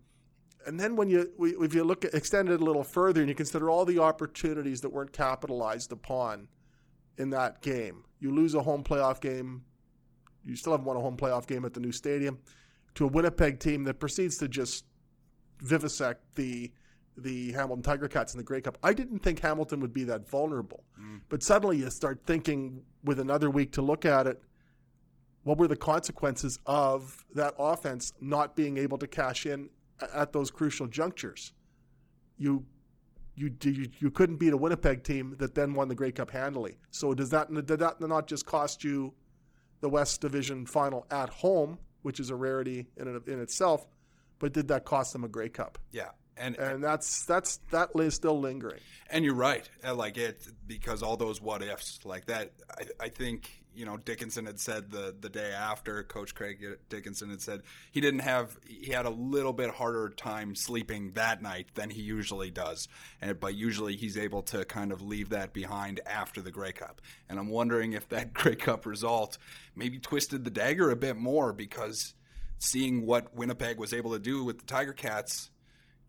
and 0.67 0.81
then 0.81 0.97
when 0.97 1.09
you 1.09 1.31
if 1.61 1.75
you 1.75 1.85
look 1.85 2.05
at, 2.05 2.15
extend 2.15 2.49
it 2.49 2.61
a 2.61 2.65
little 2.65 2.85
further 2.85 3.21
and 3.21 3.29
you 3.29 3.35
consider 3.35 3.69
all 3.69 3.85
the 3.85 3.99
opportunities 3.99 4.81
that 4.81 4.91
weren't 4.91 5.13
capitalized 5.13 5.93
upon 5.93 6.49
in 7.19 7.31
that 7.31 7.61
game, 7.61 8.05
you 8.19 8.35
lose 8.35 8.55
a 8.55 8.63
home 8.63 8.83
playoff 8.83 9.21
game. 9.21 9.65
You 10.45 10.57
still 10.57 10.73
haven't 10.73 10.87
won 10.87 10.97
a 10.97 11.01
home 11.01 11.17
playoff 11.17 11.47
game 11.47 11.65
at 11.65 11.75
the 11.75 11.81
new 11.81 11.93
stadium 11.93 12.39
to 12.95 13.05
a 13.05 13.09
Winnipeg 13.09 13.61
team 13.61 13.85
that 13.85 13.99
proceeds 13.99 14.37
to 14.39 14.49
just 14.49 14.85
vivisect 15.61 16.35
the 16.35 16.73
the 17.17 17.53
Hamilton 17.53 17.83
Tiger 17.83 18.09
Cats 18.09 18.35
in 18.35 18.39
the 18.39 18.45
Grey 18.45 18.61
Cup. 18.61 18.77
I 18.83 18.93
didn't 18.93 19.21
think 19.21 19.41
Hamilton 19.41 19.81
would 19.81 19.93
be 19.93 20.05
that 20.05 20.29
vulnerable, 20.29 20.83
mm. 21.01 21.21
but 21.29 21.43
suddenly 21.43 21.79
you 21.79 21.91
start 21.91 22.21
thinking 22.27 22.83
with 23.05 23.21
another 23.21 23.51
week 23.51 23.73
to 23.73 23.83
look 23.83 24.05
at 24.05 24.27
it. 24.27 24.43
What 25.45 25.59
were 25.59 25.69
the 25.69 25.77
consequences 25.77 26.59
of 26.67 27.25
that 27.35 27.55
offense 27.59 28.13
not 28.21 28.57
being 28.57 28.79
able 28.79 28.99
to 28.99 29.07
cash 29.07 29.47
in 29.47 29.71
at 30.13 30.33
those 30.33 30.51
crucial 30.51 30.87
junctures? 30.87 31.53
You 32.37 32.65
you 33.37 33.55
you, 33.63 33.89
you 33.99 34.11
couldn't 34.11 34.37
beat 34.37 34.53
a 34.53 34.57
Winnipeg 34.57 35.05
team 35.05 35.37
that 35.39 35.55
then 35.55 35.75
won 35.75 35.89
the 35.89 35.95
Grey 35.95 36.13
Cup 36.13 36.31
handily. 36.31 36.79
So 36.91 37.15
does 37.15 37.31
that 37.31 37.53
did 37.67 37.79
that 37.79 38.01
not 38.01 38.27
just 38.27 38.47
cost 38.47 38.83
you 38.83 39.13
the 39.81 39.89
West 39.89 40.21
Division 40.21 40.67
final 40.67 41.07
at 41.11 41.29
home, 41.29 41.79
which 42.03 42.21
is 42.21 42.31
a 42.31 42.35
rarity 42.35 42.87
in 42.97 43.23
in 43.27 43.41
itself, 43.41 43.87
but 44.39 44.53
did 44.53 44.69
that 44.69 44.85
cost 44.85 45.13
them 45.13 45.25
a 45.25 45.29
Grey 45.29 45.49
Cup? 45.51 45.79
Yeah, 45.93 46.11
and 46.37 46.57
And 46.57 46.83
that's 46.83 47.25
that's 47.27 47.59
that 47.71 47.91
is 47.97 48.15
still 48.15 48.41
lingering. 48.41 48.81
And 49.11 49.25
you're 49.25 49.35
right. 49.35 49.69
Uh, 49.87 49.95
Like 49.95 50.17
it 50.17 50.47
because 50.67 51.03
all 51.03 51.17
those 51.17 51.41
what 51.41 51.63
ifs 51.63 52.01
like 52.05 52.27
that. 52.27 52.53
I, 52.79 53.05
I 53.05 53.09
think 53.09 53.64
you 53.75 53.85
know 53.85 53.97
Dickenson 53.97 54.47
had 54.47 54.59
said 54.61 54.91
the 54.91 55.15
the 55.19 55.29
day 55.29 55.53
after 55.53 56.03
Coach 56.05 56.35
Craig 56.35 56.65
Dickenson 56.89 57.31
had 57.31 57.43
said 57.43 57.63
he 57.91 58.01
didn't 58.01 58.21
have 58.21 58.57
he 58.67 58.93
had 58.93 59.07
a 59.07 59.11
little 59.11 59.53
bit 59.53 59.71
harder 59.71 60.09
time 60.11 60.55
sleeping 60.55 61.13
that 61.13 61.43
night 61.43 61.69
than 61.75 61.91
he 61.91 62.03
usually 62.03 62.51
does. 62.51 62.89
And 63.21 63.39
but 63.39 63.55
usually 63.55 63.97
he's 63.97 64.17
able 64.17 64.43
to 64.45 64.65
kind 64.65 64.93
of 64.93 65.03
leave 65.03 65.31
that 65.31 65.53
behind 65.53 66.01
after 66.07 66.41
the 66.41 66.51
Grey 66.51 66.73
Cup. 66.73 67.01
And 67.29 67.39
I'm 67.39 67.49
wondering 67.49 67.93
if 67.93 68.09
that 68.11 68.33
Grey 68.35 68.57
Cup 68.57 68.87
result 68.87 69.39
maybe 69.75 69.99
twisted 69.99 70.45
the 70.45 70.51
dagger 70.51 70.91
a 70.91 70.97
bit 70.97 71.17
more 71.17 71.53
because 71.53 72.15
seeing 72.59 73.05
what 73.07 73.35
Winnipeg 73.35 73.79
was 73.79 73.93
able 73.93 74.13
to 74.13 74.19
do 74.19 74.45
with 74.45 74.59
the 74.59 74.67
Tiger 74.67 74.93
Cats 74.93 75.51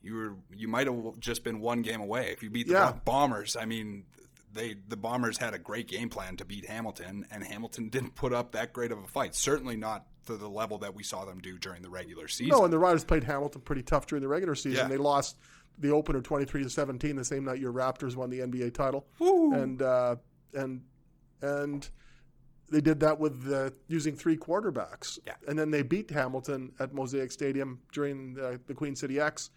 you 0.02 0.14
were 0.14 0.34
you 0.56 0.68
might 0.68 0.86
have 0.88 1.20
just 1.20 1.44
been 1.44 1.60
one 1.60 1.82
game 1.82 2.00
away 2.00 2.30
if 2.32 2.44
you 2.44 2.50
beat 2.52 2.68
the 2.68 2.74
Yeah. 2.74 2.92
Bombers. 3.06 3.56
I 3.60 3.66
mean, 3.66 4.04
they 4.56 4.76
the 4.88 4.98
Bombers 4.98 5.38
had 5.38 5.54
a 5.54 5.60
great 5.60 5.88
game 5.88 6.10
plan 6.10 6.38
to 6.38 6.46
beat 6.46 6.66
Hamilton, 6.66 7.26
and 7.30 7.44
Hamilton 7.44 7.90
didn't 7.92 8.16
put 8.16 8.34
up 8.34 8.54
that 8.54 8.74
great 8.74 8.92
of 8.92 8.98
a 8.98 9.08
fight. 9.08 9.36
Certainly 9.36 9.78
not 9.78 10.06
to 10.26 10.38
the 10.38 10.50
level 10.50 10.80
that 10.80 10.96
we 10.96 11.04
saw 11.04 11.26
them 11.26 11.40
do 11.40 11.60
during 11.60 11.84
the 11.84 11.90
regular 11.90 12.28
season. 12.28 12.58
No, 12.58 12.64
and 12.64 12.74
the 12.74 12.80
Riders 12.80 13.04
played 13.04 13.24
Hamilton 13.24 13.62
pretty 13.62 13.84
tough 13.84 14.08
during 14.08 14.24
the 14.24 14.28
regular 14.28 14.56
season. 14.56 14.86
Yeah. 14.86 14.88
They 14.88 14.98
lost 14.98 15.38
the 15.78 15.92
opener 15.92 16.22
twenty 16.22 16.46
three 16.46 16.64
to 16.64 16.70
seventeen 16.70 17.16
the 17.16 17.26
same 17.26 17.46
night 17.46 17.60
your 17.60 17.74
Raptors 17.74 18.16
won 18.16 18.30
the 18.30 18.40
NBA 18.40 18.74
title. 18.74 19.06
Woo. 19.20 19.54
And 19.54 19.82
uh, 19.82 20.16
and 20.54 20.82
and 21.42 21.88
they 22.72 22.82
did 22.82 23.00
that 23.02 23.20
with 23.20 23.52
uh, 23.52 23.70
using 23.88 24.16
three 24.16 24.38
quarterbacks. 24.38 25.20
Yeah. 25.26 25.34
And 25.48 25.58
then 25.58 25.70
they 25.70 25.84
beat 25.84 26.10
Hamilton 26.10 26.72
at 26.80 26.94
Mosaic 26.94 27.32
Stadium 27.32 27.80
during 27.92 28.34
the, 28.34 28.60
the 28.66 28.74
Queen 28.74 28.96
City 28.96 29.20
Ex. 29.20 29.52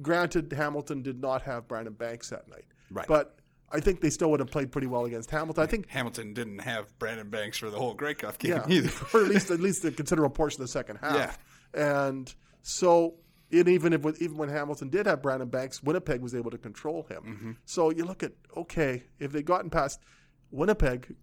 Granted, 0.00 0.52
Hamilton 0.52 1.02
did 1.02 1.20
not 1.20 1.42
have 1.42 1.66
Brandon 1.66 1.92
Banks 1.92 2.30
that 2.30 2.48
night. 2.48 2.64
Right. 2.90 3.06
But 3.08 3.38
I 3.72 3.80
think 3.80 4.00
they 4.00 4.10
still 4.10 4.30
would 4.30 4.40
have 4.40 4.50
played 4.50 4.70
pretty 4.70 4.86
well 4.86 5.04
against 5.04 5.30
Hamilton. 5.30 5.62
I 5.62 5.66
think 5.66 5.88
Hamilton 5.88 6.34
didn't 6.34 6.58
have 6.60 6.96
Brandon 6.98 7.30
Banks 7.30 7.58
for 7.58 7.70
the 7.70 7.78
whole 7.78 7.94
Grey 7.94 8.14
Cup 8.14 8.38
game 8.38 8.52
yeah, 8.52 8.64
either. 8.68 8.90
or 9.14 9.24
at 9.24 9.30
least 9.30 9.50
at 9.50 9.60
least 9.60 9.84
a 9.84 9.90
considerable 9.90 10.34
portion 10.34 10.60
of 10.60 10.68
the 10.68 10.72
second 10.72 10.96
half. 10.96 11.38
Yeah. 11.74 12.00
And 12.04 12.32
so, 12.62 13.14
and 13.50 13.68
even 13.68 13.92
if 13.92 14.04
even 14.20 14.36
when 14.36 14.50
Hamilton 14.50 14.90
did 14.90 15.06
have 15.06 15.22
Brandon 15.22 15.48
Banks, 15.48 15.82
Winnipeg 15.82 16.20
was 16.20 16.34
able 16.34 16.50
to 16.50 16.58
control 16.58 17.04
him. 17.04 17.22
Mm-hmm. 17.22 17.52
So 17.64 17.90
you 17.90 18.04
look 18.04 18.22
at 18.22 18.32
okay, 18.56 19.04
if 19.18 19.32
they'd 19.32 19.46
gotten 19.46 19.70
past 19.70 20.00
Winnipeg 20.50 21.16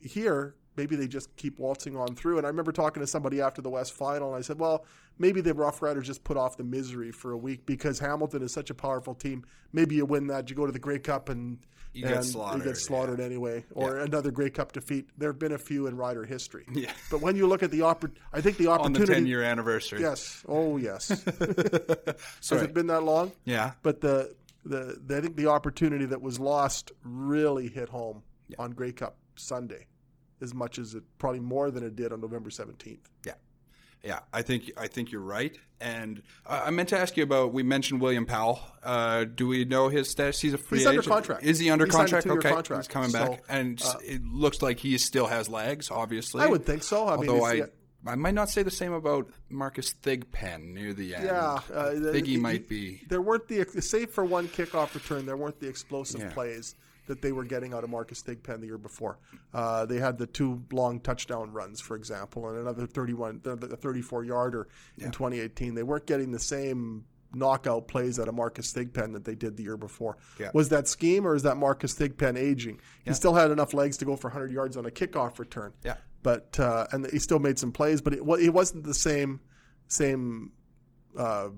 here, 0.00 0.54
maybe 0.76 0.96
they 0.96 1.06
just 1.08 1.34
keep 1.36 1.58
waltzing 1.58 1.96
on 1.96 2.14
through. 2.14 2.38
And 2.38 2.46
I 2.46 2.50
remember 2.50 2.72
talking 2.72 3.00
to 3.00 3.06
somebody 3.06 3.40
after 3.40 3.62
the 3.62 3.70
West 3.70 3.92
Final, 3.92 4.28
and 4.34 4.38
I 4.38 4.42
said, 4.42 4.58
well, 4.58 4.84
maybe 5.18 5.40
the 5.40 5.54
Rough 5.54 5.82
Riders 5.82 6.06
just 6.06 6.24
put 6.24 6.36
off 6.36 6.56
the 6.56 6.64
misery 6.64 7.12
for 7.12 7.32
a 7.32 7.36
week 7.38 7.66
because 7.66 7.98
Hamilton 7.98 8.42
is 8.42 8.52
such 8.52 8.70
a 8.70 8.74
powerful 8.74 9.14
team. 9.14 9.44
Maybe 9.72 9.94
you 9.96 10.06
win 10.06 10.26
that, 10.28 10.50
you 10.50 10.56
go 10.56 10.66
to 10.66 10.72
the 10.72 10.78
Grey 10.78 10.98
Cup, 10.98 11.28
and 11.28 11.58
You 11.94 12.06
get 12.06 12.24
slaughtered, 12.24 12.60
You 12.60 12.64
get 12.64 12.76
slaughtered 12.78 13.20
anyway, 13.20 13.64
or 13.74 13.98
another 13.98 14.30
Grey 14.30 14.50
Cup 14.50 14.72
defeat. 14.72 15.08
There 15.18 15.28
have 15.30 15.38
been 15.38 15.52
a 15.52 15.58
few 15.58 15.86
in 15.86 15.96
Rider 15.96 16.24
history. 16.24 16.64
Yeah. 16.72 16.90
But 17.10 17.20
when 17.20 17.36
you 17.36 17.46
look 17.46 17.62
at 17.62 17.70
the 17.70 17.80
oppor- 17.80 18.12
I 18.32 18.40
think 18.40 18.56
the 18.56 18.68
opportunity 18.68 19.00
on 19.02 19.06
the 19.06 19.14
ten 19.14 19.26
year 19.26 19.42
anniversary. 19.42 20.00
Yes. 20.00 20.42
Oh, 20.48 20.76
yes. 20.78 21.08
Has 22.48 22.62
it 22.62 22.74
been 22.74 22.86
that 22.88 23.02
long? 23.02 23.32
Yeah. 23.44 23.72
But 23.82 24.00
the, 24.00 24.34
the 24.64 24.98
the 25.04 25.16
I 25.18 25.20
think 25.20 25.36
the 25.36 25.48
opportunity 25.48 26.06
that 26.06 26.22
was 26.22 26.38
lost 26.40 26.92
really 27.04 27.68
hit 27.68 27.88
home 27.88 28.22
on 28.58 28.72
Grey 28.72 28.92
Cup 28.92 29.16
Sunday, 29.36 29.86
as 30.42 30.52
much 30.54 30.78
as 30.78 30.94
it 30.94 31.02
probably 31.18 31.40
more 31.40 31.70
than 31.70 31.84
it 31.84 31.96
did 31.96 32.12
on 32.12 32.20
November 32.20 32.50
seventeenth. 32.50 33.08
Yeah, 33.24 33.34
yeah. 34.02 34.20
I 34.32 34.42
think 34.42 34.72
I 34.76 34.88
think 34.88 35.12
you're 35.12 35.20
right. 35.22 35.56
And 35.80 36.22
uh, 36.46 36.62
I 36.66 36.70
meant 36.70 36.88
to 36.90 36.98
ask 36.98 37.16
you 37.16 37.22
about. 37.22 37.52
We 37.52 37.62
mentioned 37.62 38.00
William 38.00 38.26
Powell. 38.26 38.60
Uh, 38.82 39.24
do 39.24 39.46
we 39.48 39.64
know 39.64 39.88
his 39.88 40.10
status? 40.10 40.40
He's 40.40 40.54
a 40.54 40.58
free 40.58 40.78
He's 40.78 40.86
under 40.86 41.02
contract. 41.02 41.44
Is 41.44 41.58
he 41.58 41.70
under 41.70 41.86
He 41.86 41.90
signed 41.92 42.08
a 42.08 42.22
contract? 42.22 42.26
okay, 42.38 42.54
contract. 42.54 42.82
he's 42.84 42.88
coming 42.92 43.10
So, 43.10 43.18
uh, 43.22 43.28
back, 43.30 43.42
and 43.48 43.82
it 44.04 44.22
looks 44.24 44.60
like 44.62 44.78
he 44.78 44.98
still 44.98 45.26
has 45.26 45.48
legs. 45.48 45.90
Obviously, 45.90 46.42
I 46.42 46.46
would 46.46 46.66
think 46.66 46.82
so. 46.82 47.06
I 47.06 47.16
Although 47.16 47.46
it's- 47.48 47.68
I. 47.68 47.72
I 48.04 48.16
might 48.16 48.34
not 48.34 48.50
say 48.50 48.64
the 48.64 48.70
same 48.72 48.92
about 48.94 49.30
Marcus 49.48 49.94
Thigpen 50.02 50.74
near 50.74 50.92
the 50.92 51.14
end. 51.14 51.24
Yeah, 51.26 51.60
uh, 51.72 51.90
Thiggy 51.92 52.36
might 52.36 52.68
be. 52.68 53.00
There 53.08 53.22
weren't 53.22 53.46
the 53.46 53.64
save 53.80 54.10
for 54.10 54.24
one 54.24 54.48
kickoff 54.48 54.92
return. 54.96 55.24
There 55.24 55.36
weren't 55.36 55.60
the 55.60 55.68
explosive 55.68 56.20
Yeah. 56.20 56.32
plays 56.32 56.74
that 57.06 57.22
they 57.22 57.32
were 57.32 57.44
getting 57.44 57.74
out 57.74 57.84
of 57.84 57.90
Marcus 57.90 58.22
Thigpen 58.22 58.60
the 58.60 58.66
year 58.66 58.78
before. 58.78 59.18
Uh, 59.52 59.86
they 59.86 59.98
had 59.98 60.18
the 60.18 60.26
two 60.26 60.62
long 60.70 61.00
touchdown 61.00 61.52
runs, 61.52 61.80
for 61.80 61.96
example, 61.96 62.48
and 62.48 62.58
another 62.58 62.86
31, 62.86 63.40
the, 63.42 63.56
the 63.56 63.76
34 63.76 64.24
yarder 64.24 64.68
in 64.98 65.10
2018. 65.10 65.74
They 65.74 65.82
weren't 65.82 66.06
getting 66.06 66.30
the 66.30 66.38
same 66.38 67.04
knockout 67.34 67.88
plays 67.88 68.18
out 68.18 68.28
of 68.28 68.34
Marcus 68.34 68.72
Thigpen 68.72 69.12
that 69.14 69.24
they 69.24 69.34
did 69.34 69.56
the 69.56 69.62
year 69.62 69.76
before. 69.76 70.18
Yeah. 70.38 70.50
Was 70.54 70.68
that 70.68 70.88
scheme 70.88 71.26
or 71.26 71.34
is 71.34 71.42
that 71.42 71.56
Marcus 71.56 71.94
Thigpen 71.94 72.36
aging? 72.36 72.80
He 73.04 73.12
still 73.14 73.34
had 73.34 73.50
enough 73.50 73.74
legs 73.74 73.96
to 73.98 74.04
go 74.04 74.16
for 74.16 74.28
100 74.28 74.52
yards 74.52 74.76
on 74.76 74.86
a 74.86 74.90
kickoff 74.90 75.38
return. 75.38 75.72
Yeah. 75.84 75.96
But 76.22 76.58
uh, 76.60 76.86
and 76.92 77.10
he 77.10 77.18
still 77.18 77.40
made 77.40 77.58
some 77.58 77.72
plays, 77.72 78.00
but 78.00 78.12
it, 78.12 78.20
it 78.40 78.50
wasn't 78.50 78.84
the 78.84 78.94
same 78.94 79.40
same 79.88 80.52
uh, 81.16 81.48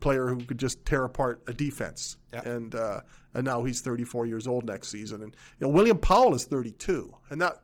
player 0.00 0.26
who 0.28 0.38
could 0.38 0.58
just 0.58 0.84
tear 0.84 1.04
apart 1.04 1.42
a 1.46 1.52
defense. 1.52 2.16
Yeah. 2.32 2.42
And 2.48 2.74
uh, 2.74 3.00
and 3.34 3.44
now 3.44 3.64
he's 3.64 3.80
34 3.80 4.26
years 4.26 4.46
old 4.46 4.64
next 4.66 4.88
season, 4.88 5.22
and 5.22 5.36
you 5.60 5.66
know 5.66 5.72
William 5.72 5.98
Powell 5.98 6.34
is 6.34 6.44
32, 6.44 7.14
and 7.30 7.40
that 7.40 7.60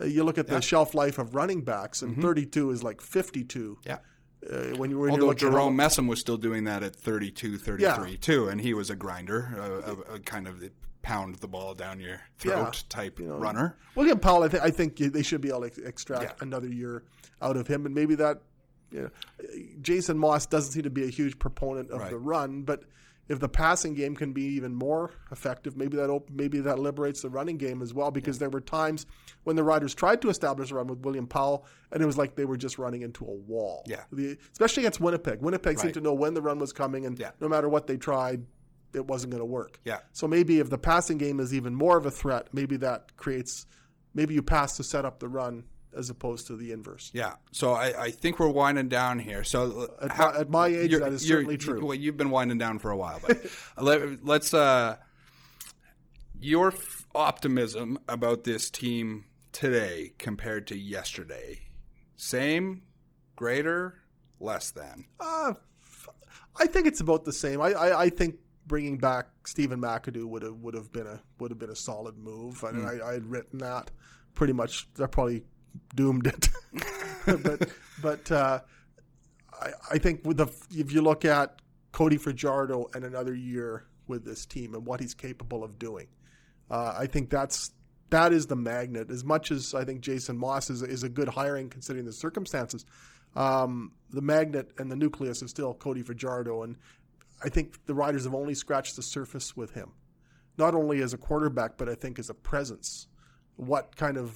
uh, 0.00 0.04
you 0.04 0.24
look 0.24 0.38
at 0.38 0.46
the 0.46 0.60
shelf 0.60 0.94
life 0.94 1.18
of 1.18 1.34
running 1.34 1.62
backs, 1.62 2.02
and 2.02 2.20
32 2.20 2.70
is 2.70 2.82
like 2.82 3.00
52. 3.00 3.78
Yeah. 3.84 3.98
Uh, 4.50 4.76
when 4.78 4.88
you 4.90 4.98
were 4.98 5.10
Although 5.10 5.34
Jerome 5.34 5.76
Messam 5.76 6.08
was 6.08 6.18
still 6.18 6.38
doing 6.38 6.64
that 6.64 6.82
at 6.82 6.96
32, 6.96 7.58
33 7.58 7.82
Yeah. 7.84 8.16
too, 8.20 8.48
and 8.48 8.58
he 8.60 8.72
was 8.72 8.88
a 8.88 8.96
grinder, 8.96 9.54
a, 9.58 10.12
a, 10.12 10.14
a 10.14 10.18
kind 10.20 10.48
of 10.48 10.64
pound 11.02 11.34
the 11.36 11.48
ball 11.48 11.74
down 11.74 12.00
your 12.00 12.20
throat 12.38 12.56
Yeah. 12.56 12.72
type 12.88 13.18
You 13.20 13.26
know, 13.28 13.36
runner. 13.36 13.76
William 13.96 14.18
Powell, 14.18 14.44
I, 14.44 14.48
th- 14.48 14.62
I 14.62 14.70
think 14.70 14.96
they 14.96 15.22
should 15.22 15.42
be 15.42 15.50
able 15.50 15.68
to 15.68 15.84
extract 15.84 16.22
Yeah. 16.22 16.32
another 16.40 16.68
year 16.68 17.02
out 17.42 17.58
of 17.58 17.66
him, 17.66 17.84
and 17.84 17.94
maybe 17.94 18.14
that. 18.14 18.40
You 18.92 19.02
know, 19.02 19.10
Jason 19.82 20.18
Maas 20.18 20.46
doesn't 20.46 20.72
seem 20.72 20.82
to 20.84 20.90
be 20.90 21.04
a 21.04 21.10
huge 21.10 21.38
proponent 21.38 21.90
of 21.90 22.00
Right. 22.00 22.10
the 22.10 22.18
run, 22.18 22.62
but 22.62 22.82
if 23.30 23.38
the 23.40 23.48
passing 23.48 23.94
game 23.94 24.14
can 24.16 24.32
be 24.32 24.42
even 24.42 24.74
more 24.74 25.12
effective, 25.30 25.76
maybe 25.76 25.96
that 25.96 26.10
op- 26.10 26.28
maybe 26.30 26.60
that 26.60 26.78
liberates 26.78 27.22
the 27.22 27.30
running 27.30 27.56
game 27.56 27.80
as 27.80 27.94
well. 27.94 28.10
Because 28.10 28.38
there 28.38 28.50
were 28.50 28.60
times 28.60 29.06
when 29.44 29.56
the 29.56 29.62
Riders 29.62 29.94
tried 29.94 30.20
to 30.22 30.28
establish 30.28 30.70
a 30.70 30.74
run 30.74 30.88
with 30.88 30.98
William 30.98 31.26
Powell, 31.26 31.64
and 31.92 32.02
it 32.02 32.06
was 32.06 32.18
like 32.18 32.34
they 32.34 32.44
were 32.44 32.56
just 32.58 32.76
running 32.78 33.02
into 33.02 33.24
a 33.24 33.32
wall. 33.32 33.84
Yeah. 33.86 34.02
The, 34.12 34.36
especially 34.52 34.82
against 34.82 35.00
Winnipeg. 35.00 35.40
Winnipeg 35.40 35.76
Right. 35.76 35.80
seemed 35.82 35.94
to 35.94 36.00
know 36.00 36.12
when 36.12 36.34
the 36.34 36.42
run 36.42 36.58
was 36.58 36.72
coming, 36.72 37.06
and 37.06 37.18
Yeah. 37.18 37.30
no 37.40 37.48
matter 37.48 37.68
what 37.68 37.86
they 37.86 37.96
tried, 37.96 38.44
it 38.92 39.06
wasn't 39.06 39.30
going 39.30 39.40
to 39.40 39.44
work. 39.46 39.78
Yeah. 39.84 40.00
So 40.12 40.26
maybe 40.26 40.58
if 40.58 40.68
the 40.68 40.78
passing 40.78 41.16
game 41.16 41.38
is 41.38 41.54
even 41.54 41.74
more 41.74 41.96
of 41.96 42.04
a 42.06 42.10
threat, 42.10 42.48
maybe 42.52 42.76
that 42.78 43.16
creates 43.16 43.64
maybe 44.12 44.34
you 44.34 44.42
pass 44.42 44.76
to 44.76 44.82
set 44.82 45.04
up 45.04 45.20
the 45.20 45.28
run 45.28 45.62
as 45.96 46.10
opposed 46.10 46.46
to 46.48 46.56
the 46.56 46.72
inverse. 46.72 47.10
Yeah. 47.14 47.34
So 47.52 47.72
I, 47.72 48.04
I 48.04 48.10
think 48.10 48.38
we're 48.38 48.48
winding 48.48 48.88
down 48.88 49.18
here. 49.18 49.42
So 49.44 49.88
At 50.00 50.16
my- 50.18 50.36
at 50.38 50.50
my 50.50 50.66
age, 50.68 50.92
that 50.92 51.12
is 51.12 51.26
certainly 51.26 51.56
true. 51.56 51.84
Well, 51.84 51.94
you've 51.94 52.16
been 52.16 52.30
winding 52.30 52.58
down 52.58 52.78
for 52.78 52.90
a 52.90 52.96
while, 52.96 53.20
but 53.26 53.38
let, 53.78 54.24
let's 54.24 54.54
uh, 54.54 54.96
your 56.38 56.68
f- 56.68 57.06
optimism 57.14 57.98
about 58.08 58.44
this 58.44 58.70
team 58.70 59.24
today 59.52 60.12
compared 60.18 60.66
to 60.68 60.78
yesterday. 60.78 61.60
Same, 62.16 62.82
greater, 63.36 64.02
less 64.38 64.70
than. 64.70 65.06
Uh, 65.18 65.54
I 66.58 66.66
think 66.66 66.86
it's 66.86 67.00
about 67.00 67.24
the 67.24 67.32
same. 67.32 67.60
I, 67.60 67.72
I, 67.72 68.00
I 68.02 68.08
think 68.10 68.36
bringing 68.66 68.98
back 68.98 69.26
Stephen 69.46 69.80
McAdoo 69.80 70.24
would 70.26 70.42
have 70.42 70.54
would 70.56 70.74
have 70.74 70.92
been 70.92 71.06
a 71.06 71.20
would 71.38 71.50
have 71.50 71.58
been 71.58 71.70
a 71.70 71.76
solid 71.76 72.16
move. 72.18 72.62
I, 72.64 72.70
mean, 72.72 72.86
I, 72.86 73.08
I 73.08 73.12
had 73.14 73.26
written 73.26 73.58
that 73.60 73.90
pretty 74.34 74.52
much. 74.52 74.86
They're 74.94 75.08
probably 75.08 75.44
doomed 75.94 76.26
it, 76.26 76.48
but 77.42 77.68
but 78.02 78.32
uh, 78.32 78.60
I, 79.60 79.70
I 79.92 79.98
think 79.98 80.24
with 80.24 80.38
the 80.38 80.48
if 80.70 80.92
you 80.92 81.02
look 81.02 81.24
at 81.24 81.60
Cody 81.92 82.16
Fajardo 82.16 82.86
and 82.94 83.04
another 83.04 83.34
year 83.34 83.84
with 84.06 84.24
this 84.24 84.46
team 84.46 84.74
and 84.74 84.86
what 84.86 85.00
he's 85.00 85.14
capable 85.14 85.62
of 85.62 85.78
doing, 85.78 86.08
uh, 86.70 86.94
I 86.98 87.06
think 87.06 87.30
that's 87.30 87.72
that 88.10 88.32
is 88.32 88.46
the 88.46 88.56
magnet. 88.56 89.10
As 89.10 89.24
much 89.24 89.50
as 89.50 89.74
I 89.74 89.84
think 89.84 90.00
Jason 90.00 90.36
Maas 90.36 90.70
is 90.70 90.82
is 90.82 91.02
a 91.02 91.08
good 91.08 91.28
hiring 91.28 91.68
considering 91.68 92.04
the 92.04 92.12
circumstances, 92.12 92.84
um, 93.36 93.92
the 94.10 94.22
magnet 94.22 94.72
and 94.78 94.90
the 94.90 94.96
nucleus 94.96 95.42
is 95.42 95.50
still 95.50 95.74
Cody 95.74 96.02
Fajardo, 96.02 96.62
and 96.62 96.76
I 97.42 97.48
think 97.48 97.86
the 97.86 97.94
Riders 97.94 98.24
have 98.24 98.34
only 98.34 98.54
scratched 98.54 98.96
the 98.96 99.02
surface 99.02 99.56
with 99.56 99.72
him, 99.72 99.92
not 100.58 100.74
only 100.74 101.02
as 101.02 101.14
a 101.14 101.18
quarterback 101.18 101.76
but 101.76 101.88
I 101.88 101.94
think 101.94 102.18
as 102.18 102.30
a 102.30 102.34
presence. 102.34 103.06
What 103.56 103.94
kind 103.94 104.16
of 104.16 104.30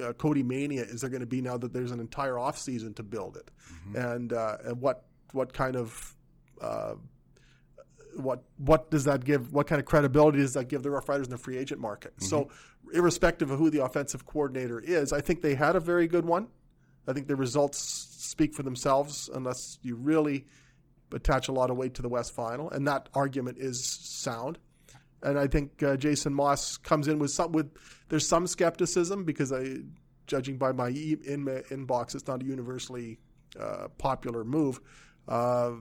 uh, 0.00 0.12
Cody 0.14 0.42
mania 0.42 0.82
is 0.82 1.00
there 1.00 1.10
going 1.10 1.20
to 1.20 1.26
be 1.26 1.40
now 1.40 1.56
that 1.58 1.72
there's 1.72 1.90
an 1.90 2.00
entire 2.00 2.34
offseason 2.34 2.94
to 2.96 3.02
build 3.02 3.36
it, 3.36 3.50
and 3.94 4.32
uh, 4.32 4.58
and 4.64 4.80
what 4.80 5.04
what 5.32 5.52
kind 5.52 5.76
of 5.76 6.14
uh, 6.60 6.94
what 8.16 8.42
what 8.58 8.90
does 8.90 9.04
that 9.04 9.24
give? 9.24 9.52
What 9.52 9.66
kind 9.66 9.80
of 9.80 9.86
credibility 9.86 10.38
does 10.38 10.54
that 10.54 10.68
give 10.68 10.82
the 10.82 10.90
Rough 10.90 11.08
Riders 11.08 11.26
in 11.26 11.30
the 11.30 11.38
free 11.38 11.58
agent 11.58 11.80
market? 11.80 12.12
So, 12.18 12.50
irrespective 12.92 13.50
of 13.50 13.58
who 13.58 13.70
the 13.70 13.84
offensive 13.84 14.26
coordinator 14.26 14.80
is, 14.80 15.12
I 15.12 15.20
think 15.20 15.42
they 15.42 15.54
had 15.54 15.76
a 15.76 15.80
very 15.80 16.06
good 16.06 16.24
one. 16.24 16.48
I 17.08 17.12
think 17.12 17.26
the 17.26 17.36
results 17.36 17.78
speak 17.78 18.54
for 18.54 18.62
themselves, 18.62 19.28
unless 19.34 19.78
you 19.82 19.96
really 19.96 20.46
attach 21.12 21.48
a 21.48 21.52
lot 21.52 21.70
of 21.70 21.76
weight 21.76 21.94
to 21.94 22.02
the 22.02 22.08
West 22.08 22.32
Final, 22.32 22.70
and 22.70 22.86
that 22.86 23.08
argument 23.14 23.58
is 23.58 23.84
sound. 23.84 24.58
And 25.22 25.38
I 25.38 25.46
think 25.46 25.82
uh, 25.82 25.96
Jason 25.96 26.34
Maas 26.34 26.76
comes 26.76 27.08
in 27.08 27.18
with 27.18 27.30
some 27.30 27.52
with 27.52 27.70
there's 28.08 28.26
some 28.26 28.46
skepticism 28.46 29.24
because 29.24 29.52
I, 29.52 29.76
judging 30.26 30.58
by 30.58 30.72
my 30.72 30.90
e- 30.90 31.16
in 31.24 31.44
inbox, 31.44 32.14
it's 32.14 32.26
not 32.26 32.42
a 32.42 32.44
universally 32.44 33.18
uh, 33.58 33.88
popular 33.98 34.44
move. 34.44 34.80
Uh, 35.28 35.72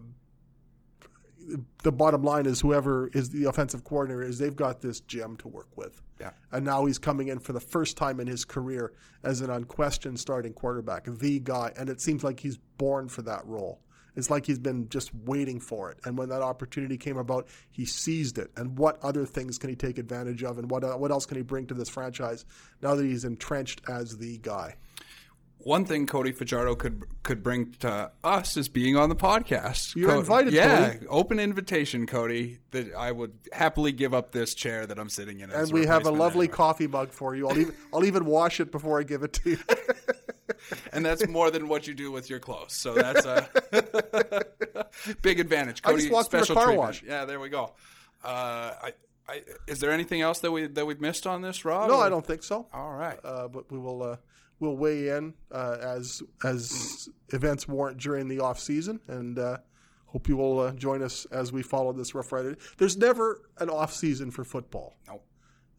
the 1.84 1.91
bottom 1.91 2.23
line 2.23 2.45
is 2.45 2.62
whoever 2.62 3.10
is 3.13 3.30
the 3.30 3.45
offensive 3.45 3.84
coordinator 3.84 4.21
is 4.21 4.38
they've 4.38 4.56
got 4.56 4.82
this 4.82 4.99
gem 5.01 5.36
to 5.38 5.47
work 5.47 5.75
with. 5.75 6.01
Yeah. 6.19 6.32
And 6.51 6.63
now 6.63 6.86
he's 6.86 6.99
coming 6.99 7.30
in 7.30 7.39
for 7.39 7.54
the 7.54 7.60
first 7.60 7.97
time 7.97 8.19
in 8.19 8.27
his 8.27 8.45
career 8.45 8.93
as 9.23 9.41
an 9.41 9.49
unquestioned 9.49 10.19
starting 10.19 10.54
quarterback, 10.54 11.06
the 11.06 11.39
guy. 11.39 11.73
And 11.77 11.89
it 11.89 11.99
seems 11.99 12.23
like 12.23 12.39
he's 12.39 12.58
born 12.77 13.08
for 13.08 13.23
that 13.23 13.45
role. 13.45 13.82
It's 14.15 14.30
like 14.30 14.45
he's 14.45 14.60
been 14.60 14.89
just 14.89 15.13
waiting 15.15 15.60
for 15.60 15.89
it. 15.91 15.97
And 16.04 16.17
when 16.17 16.30
that 16.30 16.41
opportunity 16.41 16.97
came 16.97 17.17
about, 17.17 17.47
he 17.69 17.86
seized 17.86 18.38
it. 18.38 18.52
And 18.58 18.78
what 18.78 18.97
other 19.04 19.26
things 19.26 19.58
can 19.58 19.69
he 19.69 19.76
take 19.76 19.97
advantage 19.97 20.43
of? 20.43 20.58
And 20.58 20.69
what, 20.69 20.84
uh, 20.84 20.95
what 20.95 21.12
else 21.12 21.26
can 21.26 21.38
he 21.38 21.43
bring 21.43 21.65
to 21.67 21.74
this 21.74 21.89
franchise 21.89 22.45
now 22.82 22.95
that 22.95 23.06
he's 23.06 23.24
entrenched 23.24 23.82
as 23.89 24.17
the 24.17 24.38
guy? 24.39 24.76
One 25.63 25.86
thing 25.86 26.08
Cody 26.08 26.32
Fajardo 26.32 26.74
could 26.74 27.04
could 27.21 27.43
bring 27.43 27.74
to 27.82 28.12
us 28.24 28.58
is 28.58 28.67
being 28.67 28.97
on 28.97 29.10
the 29.10 29.15
podcast. 29.15 29.95
You're 29.95 30.15
invited, 30.15 30.54
Yeah, 30.54 30.93
Cody. 30.95 31.06
open 31.08 31.39
invitation, 31.39 32.08
Cody. 32.08 32.58
That 32.71 32.95
I 32.95 33.12
would 33.12 33.34
happily 33.54 33.91
give 33.91 34.12
up 34.12 34.32
this 34.32 34.56
chair 34.56 34.88
that 34.88 34.97
I'm 34.97 35.10
sitting 35.10 35.39
in. 35.39 35.52
as 35.52 35.69
And 35.69 35.80
we 35.80 35.86
have 35.86 36.08
a 36.08 36.10
lovely 36.12 36.45
anyway. 36.45 36.56
coffee 36.58 36.88
mug 36.88 37.12
for 37.12 37.36
you. 37.36 37.47
I'll 37.47 37.60
even, 37.60 37.76
I'll 37.93 38.04
even 38.06 38.26
wash 38.26 38.60
it 38.60 38.71
before 38.71 39.00
I 39.00 39.04
give 39.04 39.21
it 39.21 39.34
to 39.34 39.52
you. 39.52 39.58
and 40.93 41.05
that's 41.05 41.27
more 41.27 41.51
than 41.51 41.67
what 41.67 41.87
you 41.87 41.93
do 41.93 42.11
with 42.11 42.29
your 42.29 42.39
clothes. 42.39 42.73
So 42.73 42.93
that's 42.93 43.25
a 43.25 43.47
big 45.21 45.39
advantage. 45.39 45.81
I 45.83 45.89
Cody, 45.91 46.01
just 46.03 46.13
walked 46.13 46.31
through 46.31 46.41
a 46.41 46.45
car 46.45 46.55
treatment. 46.65 46.77
wash. 46.79 47.03
Yeah, 47.03 47.25
there 47.25 47.39
we 47.39 47.49
go. 47.49 47.73
Uh, 48.23 48.73
I, 48.83 48.93
I, 49.27 49.41
is 49.67 49.79
there 49.79 49.91
anything 49.91 50.21
else 50.21 50.39
that 50.39 50.51
we 50.51 50.67
that 50.67 50.85
we've 50.85 51.01
missed 51.01 51.25
on 51.27 51.41
this, 51.41 51.63
Rob? 51.65 51.89
no, 51.89 51.97
Or- 51.97 52.03
I 52.03 52.09
don't 52.09 52.25
think 52.25 52.43
so. 52.43 52.67
All 52.73 52.91
right. 52.93 53.19
uh, 53.23 53.47
but 53.47 53.71
we 53.71 53.77
will 53.79 54.03
uh, 54.03 54.17
we'll 54.59 54.75
weigh 54.77 55.09
in 55.09 55.33
uh, 55.51 55.77
as 55.81 56.21
as 56.43 57.09
events 57.29 57.67
warrant 57.67 57.97
during 57.97 58.27
the 58.27 58.39
off 58.39 58.59
season, 58.59 58.99
and 59.07 59.39
uh, 59.39 59.57
hope 60.05 60.27
you 60.27 60.37
will 60.37 60.59
uh, 60.59 60.71
join 60.73 61.01
us 61.01 61.25
as 61.31 61.51
we 61.51 61.63
follow 61.63 61.93
this 61.93 62.13
Rough 62.13 62.31
Rider. 62.31 62.57
There's 62.77 62.97
never 62.97 63.41
an 63.59 63.69
off 63.69 63.93
season 63.93 64.29
for 64.31 64.43
football, 64.43 64.95
Nope. 65.07 65.25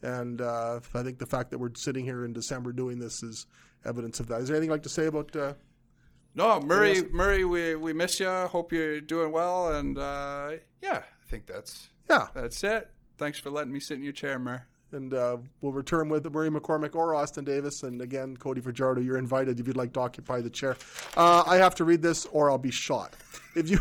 And 0.02 0.40
uh, 0.40 0.80
I 0.94 1.02
think 1.02 1.18
the 1.18 1.26
fact 1.26 1.50
that 1.50 1.58
we're 1.58 1.74
sitting 1.74 2.04
here 2.04 2.24
in 2.24 2.32
December 2.32 2.72
doing 2.72 2.98
this 2.98 3.22
is 3.22 3.46
evidence 3.84 4.20
of 4.20 4.28
that. 4.28 4.40
Is 4.40 4.48
there 4.48 4.56
anything 4.56 4.68
you'd 4.70 4.74
like 4.74 4.82
to 4.84 4.88
say 4.88 5.06
about? 5.06 5.34
Uh, 5.34 5.54
No, 6.34 6.60
Murray, 6.60 7.02
Murray, 7.12 7.44
we 7.44 7.74
we 7.76 7.92
miss 7.92 8.18
you. 8.20 8.28
Hope 8.28 8.72
you're 8.72 9.00
doing 9.00 9.32
well, 9.32 9.74
and 9.74 9.98
uh, 9.98 10.52
yeah, 10.82 11.02
I 11.02 11.30
think 11.30 11.46
that's 11.46 11.88
yeah, 12.08 12.28
that's 12.34 12.62
it. 12.64 12.90
Thanks 13.18 13.38
for 13.38 13.50
letting 13.50 13.72
me 13.72 13.80
sit 13.80 13.98
in 13.98 14.02
your 14.02 14.12
chair, 14.12 14.38
Murray. 14.38 14.60
And 14.92 15.14
uh, 15.14 15.38
we'll 15.60 15.72
return 15.72 16.08
with 16.08 16.30
Murray 16.30 16.50
McCormick 16.50 16.94
or 16.94 17.14
Austin 17.14 17.44
Davis, 17.44 17.82
and 17.82 18.00
again, 18.00 18.36
Cody 18.36 18.60
Fajardo, 18.60 19.00
you're 19.00 19.18
invited 19.18 19.58
if 19.58 19.66
you'd 19.66 19.76
like 19.76 19.92
to 19.94 20.00
occupy 20.00 20.40
the 20.40 20.50
chair. 20.50 20.76
Uh, 21.16 21.42
I 21.46 21.56
have 21.56 21.74
to 21.76 21.84
read 21.84 22.02
this, 22.02 22.26
or 22.26 22.50
I'll 22.50 22.58
be 22.58 22.70
shot. 22.70 23.14
If 23.54 23.68
you, 23.68 23.78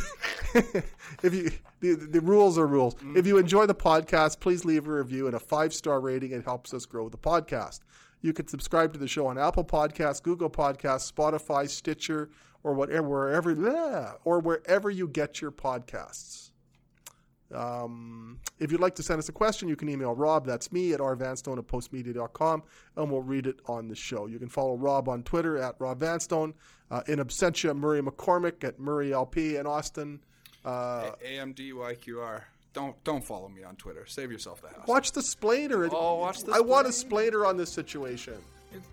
if 1.24 1.34
you, 1.34 1.52
the, 1.80 1.96
the 1.96 2.22
rules 2.22 2.58
are 2.58 2.68
rules. 2.68 2.96
If 3.16 3.26
you 3.26 3.38
enjoy 3.38 3.66
the 3.66 3.76
podcast, 3.76 4.40
please 4.40 4.66
leave 4.66 4.88
a 4.88 4.92
review 4.92 5.28
and 5.28 5.36
a 5.36 5.40
five 5.40 5.74
star 5.74 6.00
rating. 6.00 6.32
It 6.32 6.44
helps 6.44 6.74
us 6.74 6.86
grow 6.86 7.10
the 7.10 7.18
podcast. 7.18 7.80
You 8.22 8.34
can 8.34 8.48
subscribe 8.48 8.94
to 8.94 9.00
the 9.00 9.08
show 9.08 9.28
on 9.28 9.38
Apple 9.38 9.64
Podcasts, 9.66 10.22
Google 10.22 10.50
Podcasts, 10.50 11.12
Spotify, 11.12 11.68
Stitcher, 11.68 12.30
or 12.64 12.74
whatever, 12.74 13.08
wherever, 13.08 14.18
or 14.24 14.40
wherever 14.40 14.92
you 14.92 15.08
get 15.08 15.42
your 15.42 15.52
podcasts. 15.52 16.51
Um, 17.54 18.40
if 18.60 18.72
you'd 18.72 18.82
like 18.82 18.96
to 18.96 19.04
send 19.04 19.20
us 19.20 19.30
a 19.30 19.32
question, 19.32 19.68
you 19.68 19.76
can 19.76 19.90
email 19.90 20.14
Rob, 20.16 20.46
that's 20.46 20.72
me, 20.72 20.94
at 20.94 21.00
rvanstone 21.00 21.58
at 21.58 21.68
postmedia.com, 21.68 22.64
and 22.96 23.12
we'll 23.12 23.22
read 23.22 23.48
it 23.48 23.60
on 23.68 23.88
the 23.88 23.96
show. 23.96 24.28
You 24.28 24.40
can 24.40 24.50
follow 24.50 24.76
Rob 24.76 25.10
on 25.10 25.24
Twitter 25.24 25.58
at 25.58 25.76
Rob 25.80 26.00
Vanstone, 26.00 26.54
uh, 26.90 27.02
in 27.08 27.20
absentia, 27.20 27.76
Murray 27.76 28.02
McCormick 28.02 28.64
at 28.64 28.80
Murray 28.80 29.14
LP, 29.14 29.58
and 29.58 29.68
Austin. 29.68 30.20
Uh, 30.64 31.12
AMDYQR. 31.26 32.44
Don't 32.74 33.02
don't 33.04 33.24
follow 33.24 33.50
me 33.50 33.64
on 33.64 33.76
Twitter. 33.76 34.06
Save 34.06 34.32
yourself 34.32 34.62
the 34.62 34.70
house. 34.70 34.88
watch 34.88 35.12
the 35.12 35.20
splainer. 35.22 35.90
Oh, 35.92 36.16
watch 36.20 36.44
the 36.44 36.54
I 36.54 36.62
want 36.62 36.88
a 36.88 36.92
splainer. 36.92 37.32
splainer 37.32 37.48
on 37.48 37.58
this 37.58 37.70
situation. 37.72 38.36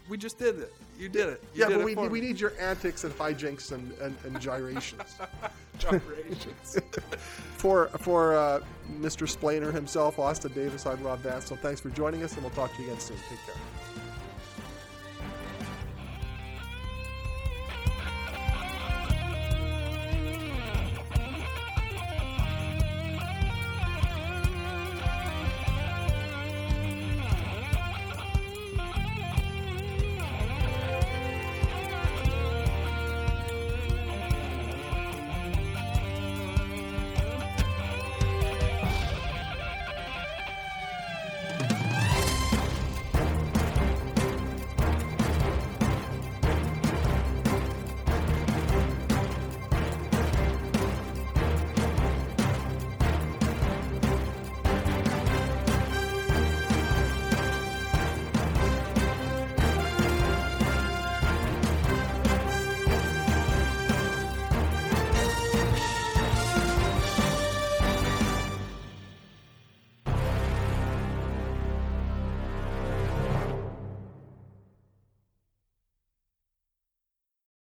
We 0.08 0.16
just 0.16 0.38
did 0.38 0.58
it. 0.58 0.72
You 0.98 1.08
did 1.08 1.28
it. 1.28 1.42
You 1.54 1.62
yeah, 1.62 1.68
did 1.68 1.74
but 1.74 1.80
it 1.80 1.84
we, 1.84 1.94
for 1.94 2.08
we 2.08 2.20
need 2.20 2.40
your 2.40 2.52
antics 2.60 3.04
and 3.04 3.12
hijinks 3.16 3.72
and, 3.72 3.92
and, 4.00 4.16
and 4.24 4.40
gyrations. 4.40 5.16
gyrations. 5.78 6.78
for 7.56 7.88
for 7.98 8.36
uh, 8.36 8.60
Mr. 8.98 9.28
Splainer 9.28 9.72
himself, 9.72 10.18
Austin 10.18 10.52
Davis, 10.52 10.86
I'm 10.86 11.02
Rob 11.02 11.20
Vanstone. 11.20 11.58
Thanks 11.58 11.80
for 11.80 11.90
joining 11.90 12.22
us, 12.22 12.32
and 12.34 12.42
we'll 12.42 12.50
talk 12.50 12.74
to 12.74 12.82
you 12.82 12.88
again 12.88 13.00
soon. 13.00 13.16
Take 13.28 13.38
care. 13.46 13.54